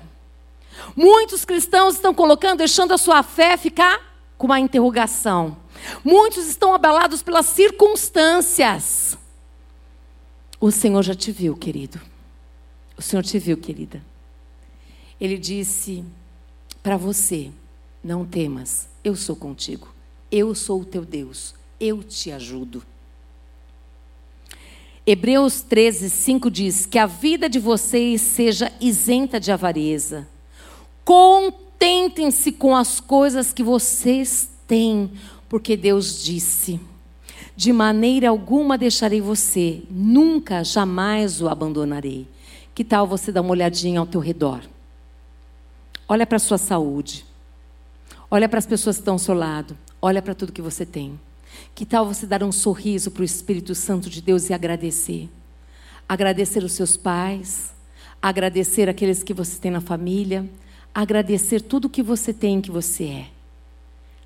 Muitos 0.95 1.45
cristãos 1.45 1.95
estão 1.95 2.13
colocando, 2.13 2.59
deixando 2.59 2.93
a 2.93 2.97
sua 2.99 3.23
fé 3.23 3.57
ficar 3.57 3.99
com 4.37 4.45
uma 4.45 4.59
interrogação. 4.59 5.57
Muitos 6.03 6.45
estão 6.45 6.75
abalados 6.75 7.23
pelas 7.23 7.47
circunstâncias. 7.47 9.17
O 10.59 10.69
Senhor 10.69 11.01
já 11.01 11.15
te 11.15 11.31
viu, 11.31 11.57
querido. 11.57 11.99
O 12.95 13.01
Senhor 13.01 13.23
te 13.23 13.39
viu, 13.39 13.57
querida. 13.57 13.99
Ele 15.19 15.39
disse 15.39 16.05
para 16.83 16.97
você: 16.97 17.49
não 18.03 18.23
temas, 18.23 18.87
eu 19.03 19.15
sou 19.15 19.35
contigo. 19.35 19.94
Eu 20.31 20.55
sou 20.55 20.81
o 20.81 20.85
teu 20.85 21.05
Deus, 21.05 21.53
eu 21.79 22.03
te 22.03 22.31
ajudo. 22.31 22.83
Hebreus 25.07 25.61
13, 25.61 26.09
5 26.09 26.49
diz: 26.49 26.85
Que 26.85 26.97
a 26.97 27.05
vida 27.05 27.47
de 27.47 27.59
vocês 27.59 28.21
seja 28.21 28.71
isenta 28.81 29.39
de 29.39 29.51
avareza. 29.51 30.27
Contentem-se 31.03 32.51
com 32.51 32.75
as 32.75 32.99
coisas 32.99 33.53
que 33.53 33.61
vocês 33.61 34.49
têm, 34.67 35.11
porque 35.47 35.77
Deus 35.77 36.23
disse: 36.23 36.79
De 37.55 37.71
maneira 37.71 38.29
alguma 38.29 38.79
deixarei 38.79 39.21
você, 39.21 39.83
nunca, 39.91 40.63
jamais 40.63 41.39
o 41.39 41.47
abandonarei. 41.47 42.27
Que 42.73 42.83
tal 42.83 43.05
você 43.07 43.31
dar 43.31 43.41
uma 43.41 43.51
olhadinha 43.51 43.99
ao 43.99 44.07
teu 44.07 44.19
redor? 44.19 44.61
Olha 46.09 46.25
para 46.25 46.37
a 46.37 46.39
sua 46.39 46.57
saúde. 46.57 47.25
Olha 48.29 48.49
para 48.49 48.57
as 48.59 48.65
pessoas 48.65 48.95
que 48.97 49.01
estão 49.01 49.13
ao 49.13 49.19
seu 49.19 49.35
lado. 49.35 49.77
Olha 50.01 50.21
para 50.21 50.35
tudo 50.35 50.51
que 50.51 50.61
você 50.61 50.85
tem. 50.85 51.19
Que 51.73 51.85
tal 51.85 52.05
você 52.05 52.25
dar 52.25 52.43
um 52.43 52.51
sorriso 52.51 53.11
para 53.11 53.21
o 53.21 53.25
Espírito 53.25 53.73
Santo 53.73 54.09
de 54.09 54.21
Deus 54.21 54.49
e 54.49 54.53
agradecer? 54.53 55.29
Agradecer 56.07 56.63
os 56.63 56.73
seus 56.73 56.95
pais, 56.95 57.73
agradecer 58.21 58.89
aqueles 58.89 59.23
que 59.23 59.33
você 59.33 59.59
tem 59.59 59.71
na 59.71 59.81
família, 59.81 60.49
agradecer 60.93 61.61
tudo 61.61 61.89
que 61.89 62.03
você 62.03 62.33
tem 62.33 62.61
que 62.61 62.71
você 62.71 63.05
é. 63.05 63.27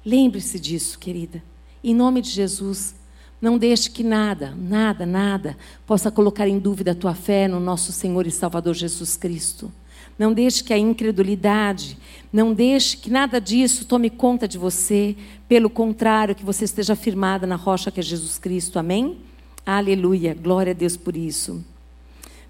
Lembre-se 0.05 0.59
disso, 0.59 0.97
querida. 0.97 1.41
Em 1.83 1.93
nome 1.93 2.21
de 2.21 2.29
Jesus, 2.29 2.95
não 3.41 3.57
deixe 3.57 3.89
que 3.89 4.03
nada, 4.03 4.53
nada, 4.57 5.05
nada 5.05 5.57
possa 5.85 6.11
colocar 6.11 6.47
em 6.47 6.59
dúvida 6.59 6.91
a 6.91 6.95
tua 6.95 7.15
fé 7.15 7.47
no 7.47 7.59
nosso 7.59 7.91
Senhor 7.91 8.27
e 8.27 8.31
Salvador 8.31 8.73
Jesus 8.73 9.15
Cristo. 9.15 9.71
Não 10.19 10.33
deixe 10.33 10.61
que 10.61 10.73
a 10.73 10.77
incredulidade, 10.77 11.97
não 12.31 12.53
deixe 12.53 12.97
que 12.97 13.09
nada 13.09 13.39
disso 13.39 13.85
tome 13.85 14.09
conta 14.09 14.45
de 14.47 14.57
você. 14.57 15.15
Pelo 15.47 15.69
contrário, 15.69 16.35
que 16.35 16.43
você 16.43 16.65
esteja 16.65 16.93
firmada 16.93 17.47
na 17.47 17.55
rocha 17.55 17.89
que 17.89 18.01
é 18.01 18.03
Jesus 18.03 18.37
Cristo. 18.37 18.77
Amém? 18.77 19.17
Aleluia. 19.65 20.35
Glória 20.35 20.71
a 20.71 20.75
Deus 20.75 20.97
por 20.97 21.15
isso. 21.15 21.63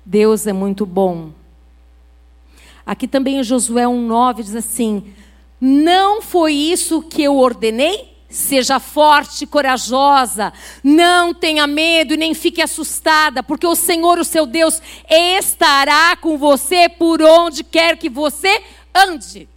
Deus 0.03 0.47
é 0.47 0.53
muito 0.53 0.83
bom. 0.83 1.29
Aqui 2.83 3.07
também 3.07 3.39
em 3.39 3.43
Josué 3.43 3.83
1,9 3.83 4.41
diz 4.41 4.55
assim: 4.55 5.03
Não 5.61 6.23
foi 6.23 6.53
isso 6.53 7.03
que 7.03 7.21
eu 7.21 7.37
ordenei? 7.37 8.17
Seja 8.29 8.79
forte 8.79 9.43
e 9.43 9.47
corajosa, 9.47 10.53
não 10.83 11.33
tenha 11.33 11.65
medo 11.65 12.13
e 12.13 12.17
nem 12.17 12.35
fique 12.35 12.61
assustada, 12.61 13.41
porque 13.41 13.65
o 13.65 13.73
Senhor, 13.73 14.19
o 14.19 14.23
seu 14.23 14.45
Deus, 14.45 14.79
estará 15.09 16.15
com 16.15 16.37
você 16.37 16.87
por 16.87 17.23
onde 17.23 17.63
quer 17.63 17.97
que 17.97 18.07
você 18.07 18.61
ande. 18.93 19.49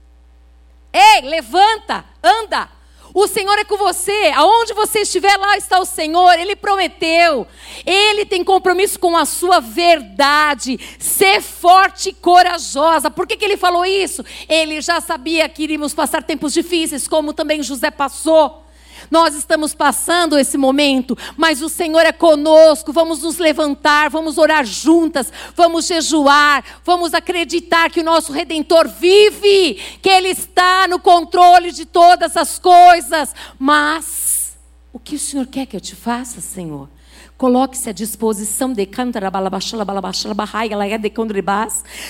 Ei, 0.91 1.21
levanta, 1.23 2.02
anda. 2.23 2.69
O 3.14 3.26
Senhor 3.26 3.59
é 3.59 3.64
com 3.64 3.76
você. 3.76 4.33
Aonde 4.35 4.73
você 4.73 5.00
estiver, 5.00 5.37
lá 5.37 5.57
está 5.57 5.79
o 5.79 5.85
Senhor. 5.85 6.38
Ele 6.38 6.57
prometeu. 6.57 7.47
Ele 7.85 8.25
tem 8.25 8.43
compromisso 8.43 8.99
com 8.99 9.17
a 9.17 9.25
sua 9.25 9.61
verdade. 9.61 10.79
Ser 10.99 11.43
forte 11.43 12.11
e 12.11 12.14
corajosa. 12.14 13.11
Por 13.11 13.26
que, 13.26 13.37
que 13.37 13.45
ele 13.45 13.57
falou 13.57 13.85
isso? 13.85 14.25
Ele 14.49 14.81
já 14.81 15.00
sabia 15.00 15.49
que 15.49 15.62
iríamos 15.62 15.93
passar 15.93 16.23
tempos 16.23 16.52
difíceis, 16.52 17.07
como 17.07 17.35
também 17.35 17.62
José 17.62 17.91
passou. 17.91 18.62
Nós 19.12 19.35
estamos 19.35 19.75
passando 19.75 20.38
esse 20.38 20.57
momento, 20.57 21.19
mas 21.37 21.61
o 21.61 21.69
Senhor 21.69 22.00
é 22.00 22.12
conosco. 22.12 22.95
Vamos 22.95 23.23
nos 23.23 23.37
levantar, 23.37 24.09
vamos 24.09 24.38
orar 24.38 24.64
juntas, 24.64 25.31
vamos 25.54 25.87
jejuar, 25.87 26.64
vamos 26.83 27.12
acreditar 27.12 27.90
que 27.90 28.00
o 28.00 28.02
nosso 28.02 28.33
redentor 28.33 28.88
vive, 28.88 29.75
que 30.00 30.09
ele 30.09 30.28
está 30.28 30.88
no 30.88 30.99
controle 30.99 31.73
de 31.73 31.85
todas 31.85 32.38
as 32.38 32.59
coisas. 32.59 33.35
Mas 33.59 34.57
o 34.90 34.99
que 34.99 35.16
o 35.16 35.19
Senhor 35.19 35.47
quer 35.47 35.66
que 35.66 35.76
eu 35.76 35.81
te 35.83 35.95
faça, 35.95 36.40
Senhor? 36.40 36.88
Coloque-se 37.43 37.89
à 37.89 37.93
disposição 37.93 38.73
de 38.73 38.89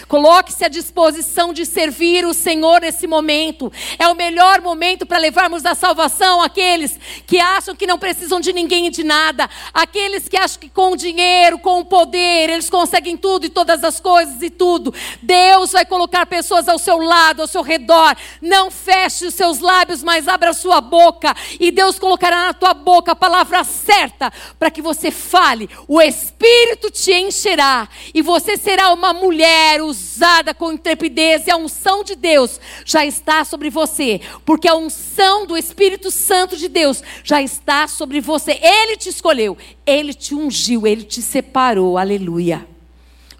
Coloque-se 0.07 0.63
à 0.63 0.69
disposição 0.69 1.55
de 1.55 1.65
servir 1.65 2.27
o 2.27 2.35
Senhor 2.35 2.83
nesse 2.83 3.07
momento. 3.07 3.73
É 3.99 4.07
o 4.09 4.15
melhor 4.15 4.61
momento 4.61 5.07
para 5.07 5.17
levarmos 5.17 5.65
a 5.65 5.75
salvação 5.75 6.43
aqueles 6.43 7.01
que 7.27 7.41
acham 7.41 7.75
que 7.75 7.87
não 7.87 7.99
precisam 7.99 8.41
de 8.41 8.53
ninguém 8.53 8.89
e 8.89 8.91
de 8.91 9.03
nada. 9.03 9.49
Aqueles 9.73 10.29
que 10.29 10.37
acham 10.37 10.61
que 10.61 10.69
com 10.69 10.93
o 10.93 10.97
dinheiro, 10.99 11.59
com 11.59 11.81
o 11.81 11.85
poder, 11.87 12.51
eles 12.51 12.69
conseguem 12.69 13.17
tudo 13.17 13.47
e 13.47 13.49
todas 13.49 13.83
as 13.83 13.99
coisas 13.99 14.43
e 14.43 14.51
tudo. 14.51 14.93
Deus 15.23 15.73
vai 15.73 15.87
colocar 15.87 16.27
pessoas 16.27 16.69
ao 16.69 16.79
seu 16.79 16.99
lado, 16.99 17.41
ao 17.41 17.49
seu 17.49 17.63
redor. 17.63 18.15
Não 18.43 18.71
feche 18.71 19.25
os 19.25 19.33
seus 19.33 19.61
lábios, 19.61 20.03
mas 20.03 20.29
abra 20.29 20.51
a 20.51 20.55
sua 20.55 20.83
boca. 20.83 21.35
E 21.59 21.71
Deus 21.71 21.99
colocará 21.99 22.49
na 22.49 22.53
tua 22.53 22.75
boca 22.75 23.13
a 23.13 23.17
palavra 23.17 23.65
certa 23.65 24.31
para 24.59 24.71
que 24.71 24.83
você 24.83 25.11
fale, 25.23 25.71
o 25.89 26.01
Espírito 26.01 26.91
te 26.91 27.13
encherá 27.13 27.89
e 28.13 28.21
você 28.21 28.57
será 28.57 28.93
uma 28.93 29.13
mulher 29.13 29.81
usada 29.81 30.53
com 30.53 30.73
intrepidez 30.73 31.47
e 31.47 31.51
a 31.51 31.57
unção 31.57 32.05
de 32.05 32.15
Deus 32.15 32.61
já 32.85 33.07
está 33.07 33.45
sobre 33.45 33.71
você, 33.71 34.21
porque 34.45 34.69
a 34.69 34.75
unção 34.75 35.47
do 35.47 35.57
Espírito 35.57 36.11
Santo 36.11 36.57
de 36.57 36.69
Deus 36.69 37.03
já 37.23 37.41
está 37.41 37.87
sobre 37.89 38.21
você. 38.21 38.59
Ele 38.61 38.97
te 38.97 39.09
escolheu, 39.09 39.57
ele 39.87 40.13
te 40.13 40.35
ungiu, 40.35 40.87
ele 40.87 41.05
te 41.05 41.23
separou. 41.23 41.97
Aleluia. 41.97 42.67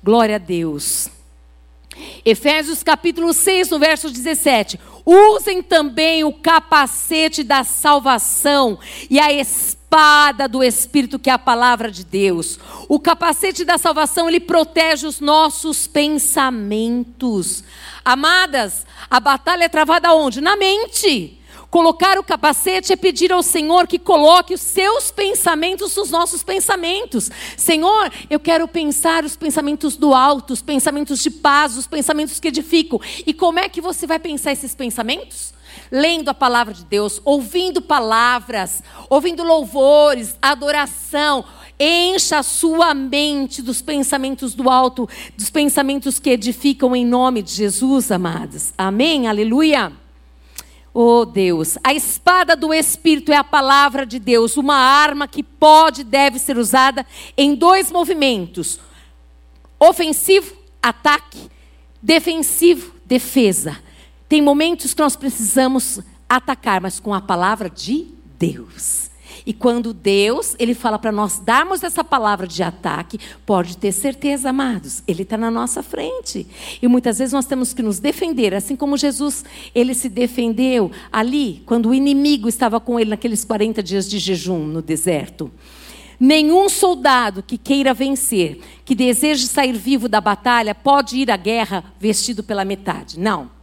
Glória 0.03 0.37
a 0.37 0.39
Deus. 0.39 1.09
Efésios 2.25 2.83
capítulo 2.83 3.33
6, 3.33 3.71
no 3.71 3.79
verso 3.79 4.11
17. 4.11 4.79
Usem 5.05 5.63
também 5.63 6.25
o 6.25 6.33
capacete 6.33 7.43
da 7.43 7.65
salvação 7.65 8.79
e 9.11 9.19
a 9.19 9.33
espada 9.33 9.82
espada 9.93 10.49
do 10.49 10.65
Espírito, 10.65 11.19
que 11.19 11.29
é 11.29 11.33
a 11.35 11.39
palavra 11.39 11.91
de 11.91 12.03
Deus. 12.03 12.59
O 12.89 12.99
capacete 12.99 13.63
da 13.63 13.77
salvação, 13.77 14.27
ele 14.27 14.41
protege 14.41 15.07
os 15.07 15.21
nossos 15.21 15.87
pensamentos. 15.87 17.63
Amadas, 18.03 18.87
a 19.11 19.21
batalha 19.21 19.65
é 19.65 19.69
travada 19.69 20.15
onde? 20.15 20.41
Na 20.41 20.57
mente. 20.57 21.39
Colocar 21.69 22.19
o 22.19 22.23
capacete 22.25 22.93
é 22.93 22.97
pedir 22.97 23.33
ao 23.33 23.43
Senhor 23.43 23.87
que 23.87 23.99
coloque 23.99 24.55
os 24.55 24.63
seus 24.63 25.11
pensamentos 25.11 25.95
nos 25.95 26.11
nossos 26.11 26.43
pensamentos. 26.43 27.31
Senhor, 27.57 28.11
eu 28.31 28.41
quero 28.41 28.67
pensar 28.67 29.25
os 29.25 29.37
pensamentos 29.37 29.97
do 29.97 30.15
alto, 30.15 30.55
os 30.55 30.63
pensamentos 30.63 31.23
de 31.23 31.31
paz, 31.31 31.77
os 31.77 31.87
pensamentos 31.87 32.41
que 32.41 32.49
edificam. 32.49 32.99
E 33.27 33.35
como 33.35 33.59
é 33.59 33.69
que 33.69 33.81
você 33.81 34.07
vai 34.07 34.19
pensar 34.19 34.53
esses 34.53 34.75
pensamentos? 34.75 35.53
Lendo 35.95 36.31
a 36.31 36.35
palavra 36.35 36.73
de 36.73 36.87
Deus, 36.87 37.21
ouvindo 37.23 37.83
palavras, 37.83 38.83
ouvindo 39.11 39.43
louvores, 39.43 40.39
adoração. 40.41 41.45
Encha 41.79 42.39
a 42.39 42.43
sua 42.43 42.95
mente 42.95 43.61
dos 43.61 43.83
pensamentos 43.83 44.55
do 44.55 44.71
alto, 44.71 45.07
dos 45.37 45.51
pensamentos 45.51 46.19
que 46.19 46.31
edificam 46.31 46.97
em 46.97 47.05
nome 47.05 47.43
de 47.43 47.53
Jesus, 47.53 48.11
amados. 48.11 48.73
Amém? 48.79 49.29
Aleluia. 49.29 49.93
Oh 50.95 51.27
Deus, 51.27 51.77
a 51.85 51.93
espada 51.93 52.55
do 52.57 52.73
Espírito 52.73 53.31
é 53.31 53.37
a 53.37 53.45
palavra 53.45 54.07
de 54.07 54.19
Deus, 54.19 54.57
uma 54.57 54.77
arma 54.77 55.29
que 55.29 55.43
pode 55.43 56.03
e 56.03 56.05
deve 56.05 56.39
ser 56.39 56.57
usada 56.57 57.07
em 57.37 57.55
dois 57.55 57.91
movimentos: 57.91 58.81
ofensivo, 59.79 60.55
ataque, 60.83 61.51
defensivo, 62.03 62.95
defesa. 63.05 63.79
Tem 64.33 64.41
momentos 64.41 64.95
que 64.95 65.03
nós 65.03 65.15
precisamos 65.15 66.01
atacar, 66.27 66.81
mas 66.81 66.99
com 66.99 67.13
a 67.13 67.21
palavra 67.21 67.69
de 67.69 68.07
Deus. 68.39 69.11
E 69.45 69.53
quando 69.53 69.93
Deus, 69.93 70.57
ele 70.59 70.73
fala 70.73 70.99
para 70.99 71.13
nós 71.13 71.39
darmos 71.39 71.83
essa 71.83 72.03
palavra 72.03 72.47
de 72.47 72.63
ataque, 72.63 73.21
pode 73.45 73.77
ter 73.77 73.93
certeza, 73.93 74.49
amados, 74.49 75.03
ele 75.07 75.25
está 75.25 75.37
na 75.37 75.51
nossa 75.51 75.83
frente. 75.83 76.47
E 76.81 76.89
muitas 76.89 77.19
vezes 77.19 77.35
nós 77.35 77.45
temos 77.45 77.75
que 77.75 77.83
nos 77.83 77.99
defender, 77.99 78.55
assim 78.55 78.75
como 78.75 78.97
Jesus, 78.97 79.45
ele 79.75 79.93
se 79.93 80.09
defendeu 80.09 80.91
ali, 81.13 81.63
quando 81.67 81.91
o 81.91 81.95
inimigo 81.95 82.49
estava 82.49 82.81
com 82.81 82.99
ele 82.99 83.11
naqueles 83.11 83.45
40 83.45 83.83
dias 83.83 84.09
de 84.09 84.19
jejum 84.19 84.65
no 84.67 84.81
deserto. 84.81 85.53
Nenhum 86.19 86.71
soldado 86.71 87.43
que 87.43 87.59
queira 87.59 87.93
vencer, 87.93 88.63
que 88.83 88.95
deseje 88.95 89.47
sair 89.47 89.75
vivo 89.75 90.09
da 90.09 90.23
batalha, 90.23 90.75
pode 90.75 91.19
ir 91.19 91.31
à 91.31 91.37
guerra 91.37 91.85
vestido 92.01 92.43
pela 92.43 92.65
metade. 92.65 93.21
Não. 93.21 93.61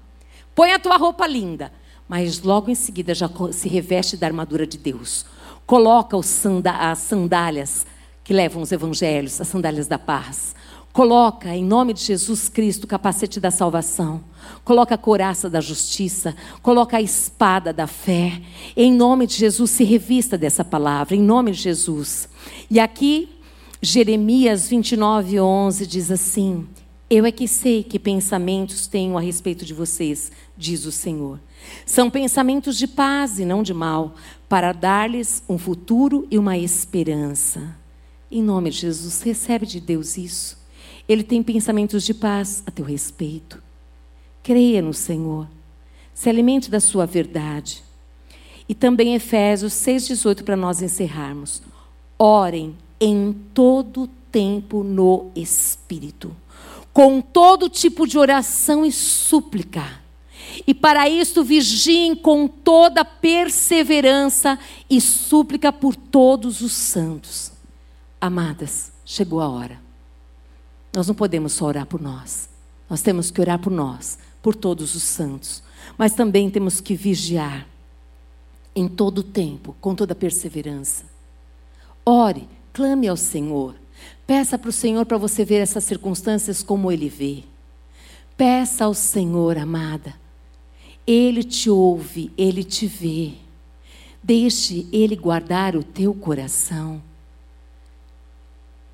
Põe 0.55 0.71
a 0.71 0.79
tua 0.79 0.97
roupa 0.97 1.25
linda, 1.27 1.71
mas 2.07 2.41
logo 2.41 2.69
em 2.69 2.75
seguida 2.75 3.13
já 3.13 3.29
se 3.51 3.69
reveste 3.69 4.17
da 4.17 4.27
armadura 4.27 4.67
de 4.67 4.77
Deus 4.77 5.25
Coloca 5.69 6.17
as 6.17 6.97
sandálias 6.97 7.85
que 8.23 8.33
levam 8.33 8.63
os 8.63 8.71
evangelhos, 8.71 9.39
as 9.39 9.47
sandálias 9.47 9.85
da 9.85 9.99
paz. 9.99 10.55
Coloca, 10.91 11.55
em 11.55 11.63
nome 11.63 11.93
de 11.93 12.01
Jesus 12.01 12.49
Cristo, 12.49 12.85
o 12.85 12.87
capacete 12.87 13.39
da 13.39 13.51
salvação. 13.51 14.23
Coloca 14.63 14.95
a 14.95 14.97
couraça 14.97 15.47
da 15.47 15.61
justiça. 15.61 16.35
Coloca 16.63 16.97
a 16.97 17.01
espada 17.03 17.71
da 17.71 17.85
fé. 17.85 18.41
Em 18.75 18.91
nome 18.91 19.27
de 19.27 19.35
Jesus, 19.35 19.69
se 19.69 19.83
revista 19.83 20.39
dessa 20.39 20.65
palavra. 20.65 21.15
Em 21.15 21.21
nome 21.21 21.51
de 21.51 21.61
Jesus. 21.61 22.27
E 22.67 22.79
aqui, 22.79 23.29
Jeremias 23.79 24.67
29, 24.69 25.39
11 25.39 25.85
diz 25.85 26.09
assim: 26.09 26.67
Eu 27.09 27.25
é 27.25 27.31
que 27.31 27.47
sei 27.47 27.83
que 27.83 27.97
pensamentos 27.97 28.85
tenho 28.85 29.17
a 29.17 29.21
respeito 29.21 29.65
de 29.65 29.73
vocês, 29.73 30.31
diz 30.55 30.85
o 30.85 30.91
Senhor. 30.91 31.39
São 31.83 32.07
pensamentos 32.07 32.77
de 32.77 32.87
paz 32.87 33.39
e 33.39 33.45
não 33.45 33.63
de 33.63 33.73
mal, 33.73 34.13
para 34.47 34.71
dar-lhes 34.71 35.41
um 35.49 35.57
futuro 35.57 36.27
e 36.29 36.37
uma 36.37 36.55
esperança. 36.55 37.75
Em 38.29 38.43
nome 38.43 38.69
de 38.69 38.77
Jesus, 38.77 39.23
recebe 39.23 39.65
de 39.65 39.79
Deus 39.79 40.17
isso. 40.17 40.59
Ele 41.07 41.23
tem 41.23 41.41
pensamentos 41.41 42.03
de 42.03 42.13
paz 42.13 42.61
a 42.67 42.69
teu 42.69 42.85
respeito. 42.85 43.59
Creia 44.43 44.79
no 44.79 44.93
Senhor. 44.93 45.47
Se 46.13 46.29
alimente 46.29 46.69
da 46.69 46.79
sua 46.79 47.07
verdade. 47.07 47.83
E 48.67 48.75
também 48.75 49.15
Efésios 49.15 49.73
6,18 49.73 50.43
para 50.43 50.55
nós 50.55 50.79
encerrarmos. 50.83 51.63
Orem 52.19 52.75
em 53.01 53.33
todo 53.51 54.07
tempo 54.31 54.83
no 54.83 55.31
Espírito, 55.35 56.35
com 56.99 57.21
todo 57.21 57.69
tipo 57.69 58.05
de 58.05 58.17
oração 58.17 58.85
e 58.85 58.91
súplica 58.91 60.01
e 60.67 60.73
para 60.73 61.07
isto 61.07 61.45
vigiem 61.45 62.13
com 62.13 62.45
toda 62.45 63.05
perseverança 63.05 64.59
e 64.89 64.99
súplica 64.99 65.71
por 65.71 65.95
todos 65.95 66.59
os 66.59 66.73
santos. 66.73 67.53
Amadas, 68.19 68.91
chegou 69.05 69.39
a 69.39 69.47
hora. 69.47 69.79
Nós 70.93 71.07
não 71.07 71.15
podemos 71.15 71.53
só 71.53 71.67
orar 71.67 71.85
por 71.85 72.01
nós. 72.01 72.49
Nós 72.89 73.01
temos 73.01 73.31
que 73.31 73.39
orar 73.39 73.59
por 73.59 73.71
nós, 73.71 74.19
por 74.41 74.53
todos 74.53 74.93
os 74.93 75.03
santos. 75.03 75.63
Mas 75.97 76.11
também 76.11 76.49
temos 76.49 76.81
que 76.81 76.95
vigiar 76.95 77.65
em 78.75 78.89
todo 78.89 79.19
o 79.19 79.23
tempo, 79.23 79.73
com 79.79 79.95
toda 79.95 80.13
perseverança. 80.13 81.05
Ore, 82.05 82.45
clame 82.73 83.07
ao 83.07 83.15
Senhor. 83.15 83.75
Peça 84.29 84.57
para 84.57 84.69
o 84.69 84.73
Senhor 84.73 85.05
para 85.05 85.17
você 85.17 85.43
ver 85.43 85.57
essas 85.57 85.83
circunstâncias 85.83 86.61
como 86.61 86.91
Ele 86.91 87.09
vê. 87.09 87.43
Peça 88.37 88.85
ao 88.85 88.93
Senhor, 88.93 89.57
amada 89.57 90.13
ele 91.11 91.43
te 91.43 91.71
ouve, 91.71 92.31
ele 92.37 92.63
te 92.63 92.85
vê. 92.85 93.33
Deixe 94.21 94.87
ele 94.91 95.15
guardar 95.15 95.75
o 95.75 95.83
teu 95.83 96.13
coração. 96.13 97.01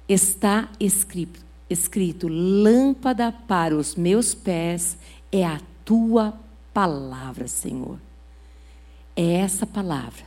Está 0.08 0.70
escrito, 0.80 1.44
escrito: 1.70 2.30
lâmpada 2.30 3.34
para 3.34 3.76
os 3.76 3.96
meus 3.96 4.34
pés 4.34 4.98
é 5.30 5.46
a 5.46 5.60
tua 5.84 6.40
palavra, 6.74 7.50
Senhor. 7.50 8.00
É 9.14 9.34
essa 9.34 9.66
palavra 9.66 10.24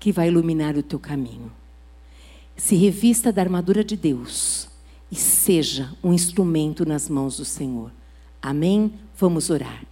que 0.00 0.10
vai 0.10 0.28
iluminar 0.28 0.78
o 0.78 0.82
teu 0.82 0.98
caminho. 0.98 1.52
Se 2.58 2.74
revista 2.74 3.32
da 3.32 3.40
armadura 3.40 3.84
de 3.84 3.96
Deus 3.96 4.68
e 5.10 5.14
seja 5.14 5.90
um 6.02 6.12
instrumento 6.12 6.84
nas 6.84 7.08
mãos 7.08 7.36
do 7.36 7.44
Senhor. 7.44 7.92
Amém? 8.42 8.92
Vamos 9.16 9.48
orar. 9.48 9.84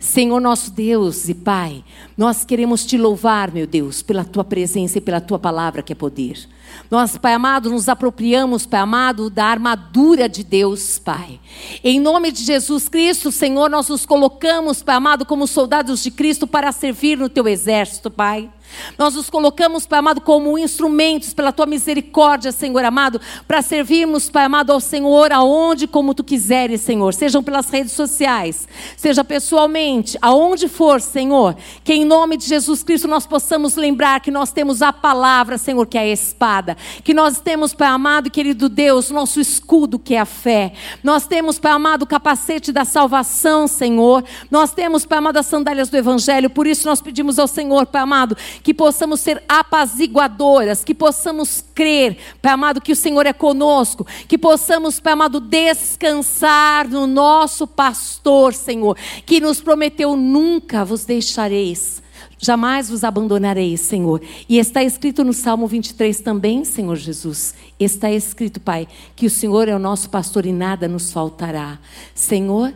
Senhor 0.00 0.40
nosso 0.40 0.70
Deus 0.70 1.28
e 1.28 1.34
Pai, 1.34 1.84
nós 2.16 2.44
queremos 2.44 2.84
te 2.84 2.96
louvar, 2.98 3.52
meu 3.52 3.66
Deus, 3.66 4.02
pela 4.02 4.24
tua 4.24 4.44
presença 4.44 4.98
e 4.98 5.00
pela 5.00 5.20
tua 5.20 5.38
palavra 5.38 5.82
que 5.82 5.92
é 5.92 5.96
poder. 5.96 6.48
Nós, 6.90 7.16
Pai 7.16 7.34
amado, 7.34 7.70
nos 7.70 7.88
apropriamos, 7.88 8.66
Pai 8.66 8.80
amado, 8.80 9.30
da 9.30 9.46
armadura 9.46 10.28
de 10.28 10.44
Deus, 10.44 10.98
Pai. 10.98 11.40
Em 11.82 11.98
nome 11.98 12.30
de 12.30 12.44
Jesus 12.44 12.88
Cristo, 12.88 13.32
Senhor, 13.32 13.70
nós 13.70 13.88
nos 13.88 14.04
colocamos, 14.04 14.82
Pai 14.82 14.96
amado, 14.96 15.24
como 15.24 15.46
soldados 15.46 16.02
de 16.02 16.10
Cristo 16.10 16.46
para 16.46 16.70
servir 16.72 17.16
no 17.16 17.28
teu 17.28 17.48
exército, 17.48 18.10
Pai. 18.10 18.50
Nós 18.96 19.14
nos 19.14 19.30
colocamos, 19.30 19.86
Pai 19.86 19.98
amado, 19.98 20.20
como 20.20 20.58
instrumentos 20.58 21.32
pela 21.34 21.52
tua 21.52 21.66
misericórdia, 21.66 22.52
Senhor 22.52 22.84
amado, 22.84 23.20
para 23.46 23.62
servirmos, 23.62 24.30
Pai 24.30 24.44
amado, 24.44 24.72
ao 24.72 24.80
Senhor 24.80 25.32
aonde 25.32 25.86
como 25.86 26.14
tu 26.14 26.24
quiseres, 26.24 26.80
Senhor, 26.80 27.14
sejam 27.14 27.42
pelas 27.42 27.68
redes 27.70 27.92
sociais, 27.92 28.66
seja 28.96 29.24
pessoalmente, 29.24 30.18
aonde 30.20 30.68
for, 30.68 31.00
Senhor, 31.00 31.56
que 31.84 31.92
em 31.92 32.04
nome 32.04 32.36
de 32.36 32.46
Jesus 32.46 32.82
Cristo 32.82 33.08
nós 33.08 33.26
possamos 33.26 33.76
lembrar 33.76 34.20
que 34.20 34.30
nós 34.30 34.52
temos 34.52 34.82
a 34.82 34.92
palavra, 34.92 35.58
Senhor, 35.58 35.86
que 35.86 35.98
é 35.98 36.02
a 36.02 36.06
espada, 36.06 36.76
que 37.04 37.14
nós 37.14 37.40
temos, 37.40 37.74
Pai 37.74 37.88
amado 37.88 38.30
querido 38.30 38.68
Deus, 38.68 39.10
nosso 39.10 39.40
escudo, 39.40 39.98
que 39.98 40.14
é 40.14 40.20
a 40.20 40.24
fé, 40.24 40.72
nós 41.02 41.26
temos, 41.26 41.58
Pai 41.58 41.72
amado, 41.72 42.02
o 42.02 42.06
capacete 42.06 42.72
da 42.72 42.84
salvação, 42.84 43.66
Senhor, 43.66 44.24
nós 44.50 44.72
temos, 44.72 45.04
Pai 45.06 45.18
amado, 45.18 45.38
as 45.38 45.46
sandálias 45.46 45.88
do 45.88 45.96
Evangelho, 45.96 46.50
por 46.50 46.66
isso 46.66 46.86
nós 46.86 47.00
pedimos 47.00 47.38
ao 47.38 47.46
Senhor, 47.46 47.86
Pai 47.86 48.02
amado, 48.02 48.36
que 48.62 48.74
possamos 48.74 49.20
ser 49.20 49.42
apaziguadoras, 49.48 50.84
que 50.84 50.94
possamos 50.94 51.64
crer, 51.74 52.18
Pai 52.40 52.52
amado, 52.52 52.80
que 52.80 52.92
o 52.92 52.96
Senhor 52.96 53.26
é 53.26 53.32
conosco, 53.32 54.06
que 54.26 54.38
possamos, 54.38 55.00
Pai 55.00 55.12
amado, 55.12 55.40
descansar 55.40 56.88
no 56.88 57.06
nosso 57.06 57.66
pastor, 57.66 58.54
Senhor, 58.54 58.96
que 59.24 59.40
nos 59.40 59.60
prometeu: 59.60 60.16
nunca 60.16 60.84
vos 60.84 61.04
deixareis. 61.04 62.02
Jamais 62.40 62.88
vos 62.88 63.02
abandonarei, 63.02 63.76
Senhor. 63.76 64.22
E 64.48 64.58
está 64.58 64.82
escrito 64.82 65.24
no 65.24 65.32
Salmo 65.32 65.66
23 65.66 66.20
também, 66.20 66.64
Senhor 66.64 66.94
Jesus. 66.94 67.52
Está 67.80 68.12
escrito, 68.12 68.60
Pai, 68.60 68.86
que 69.16 69.26
o 69.26 69.30
Senhor 69.30 69.68
é 69.68 69.74
o 69.74 69.78
nosso 69.78 70.08
pastor 70.08 70.46
e 70.46 70.52
nada 70.52 70.86
nos 70.86 71.10
faltará. 71.12 71.80
Senhor, 72.14 72.72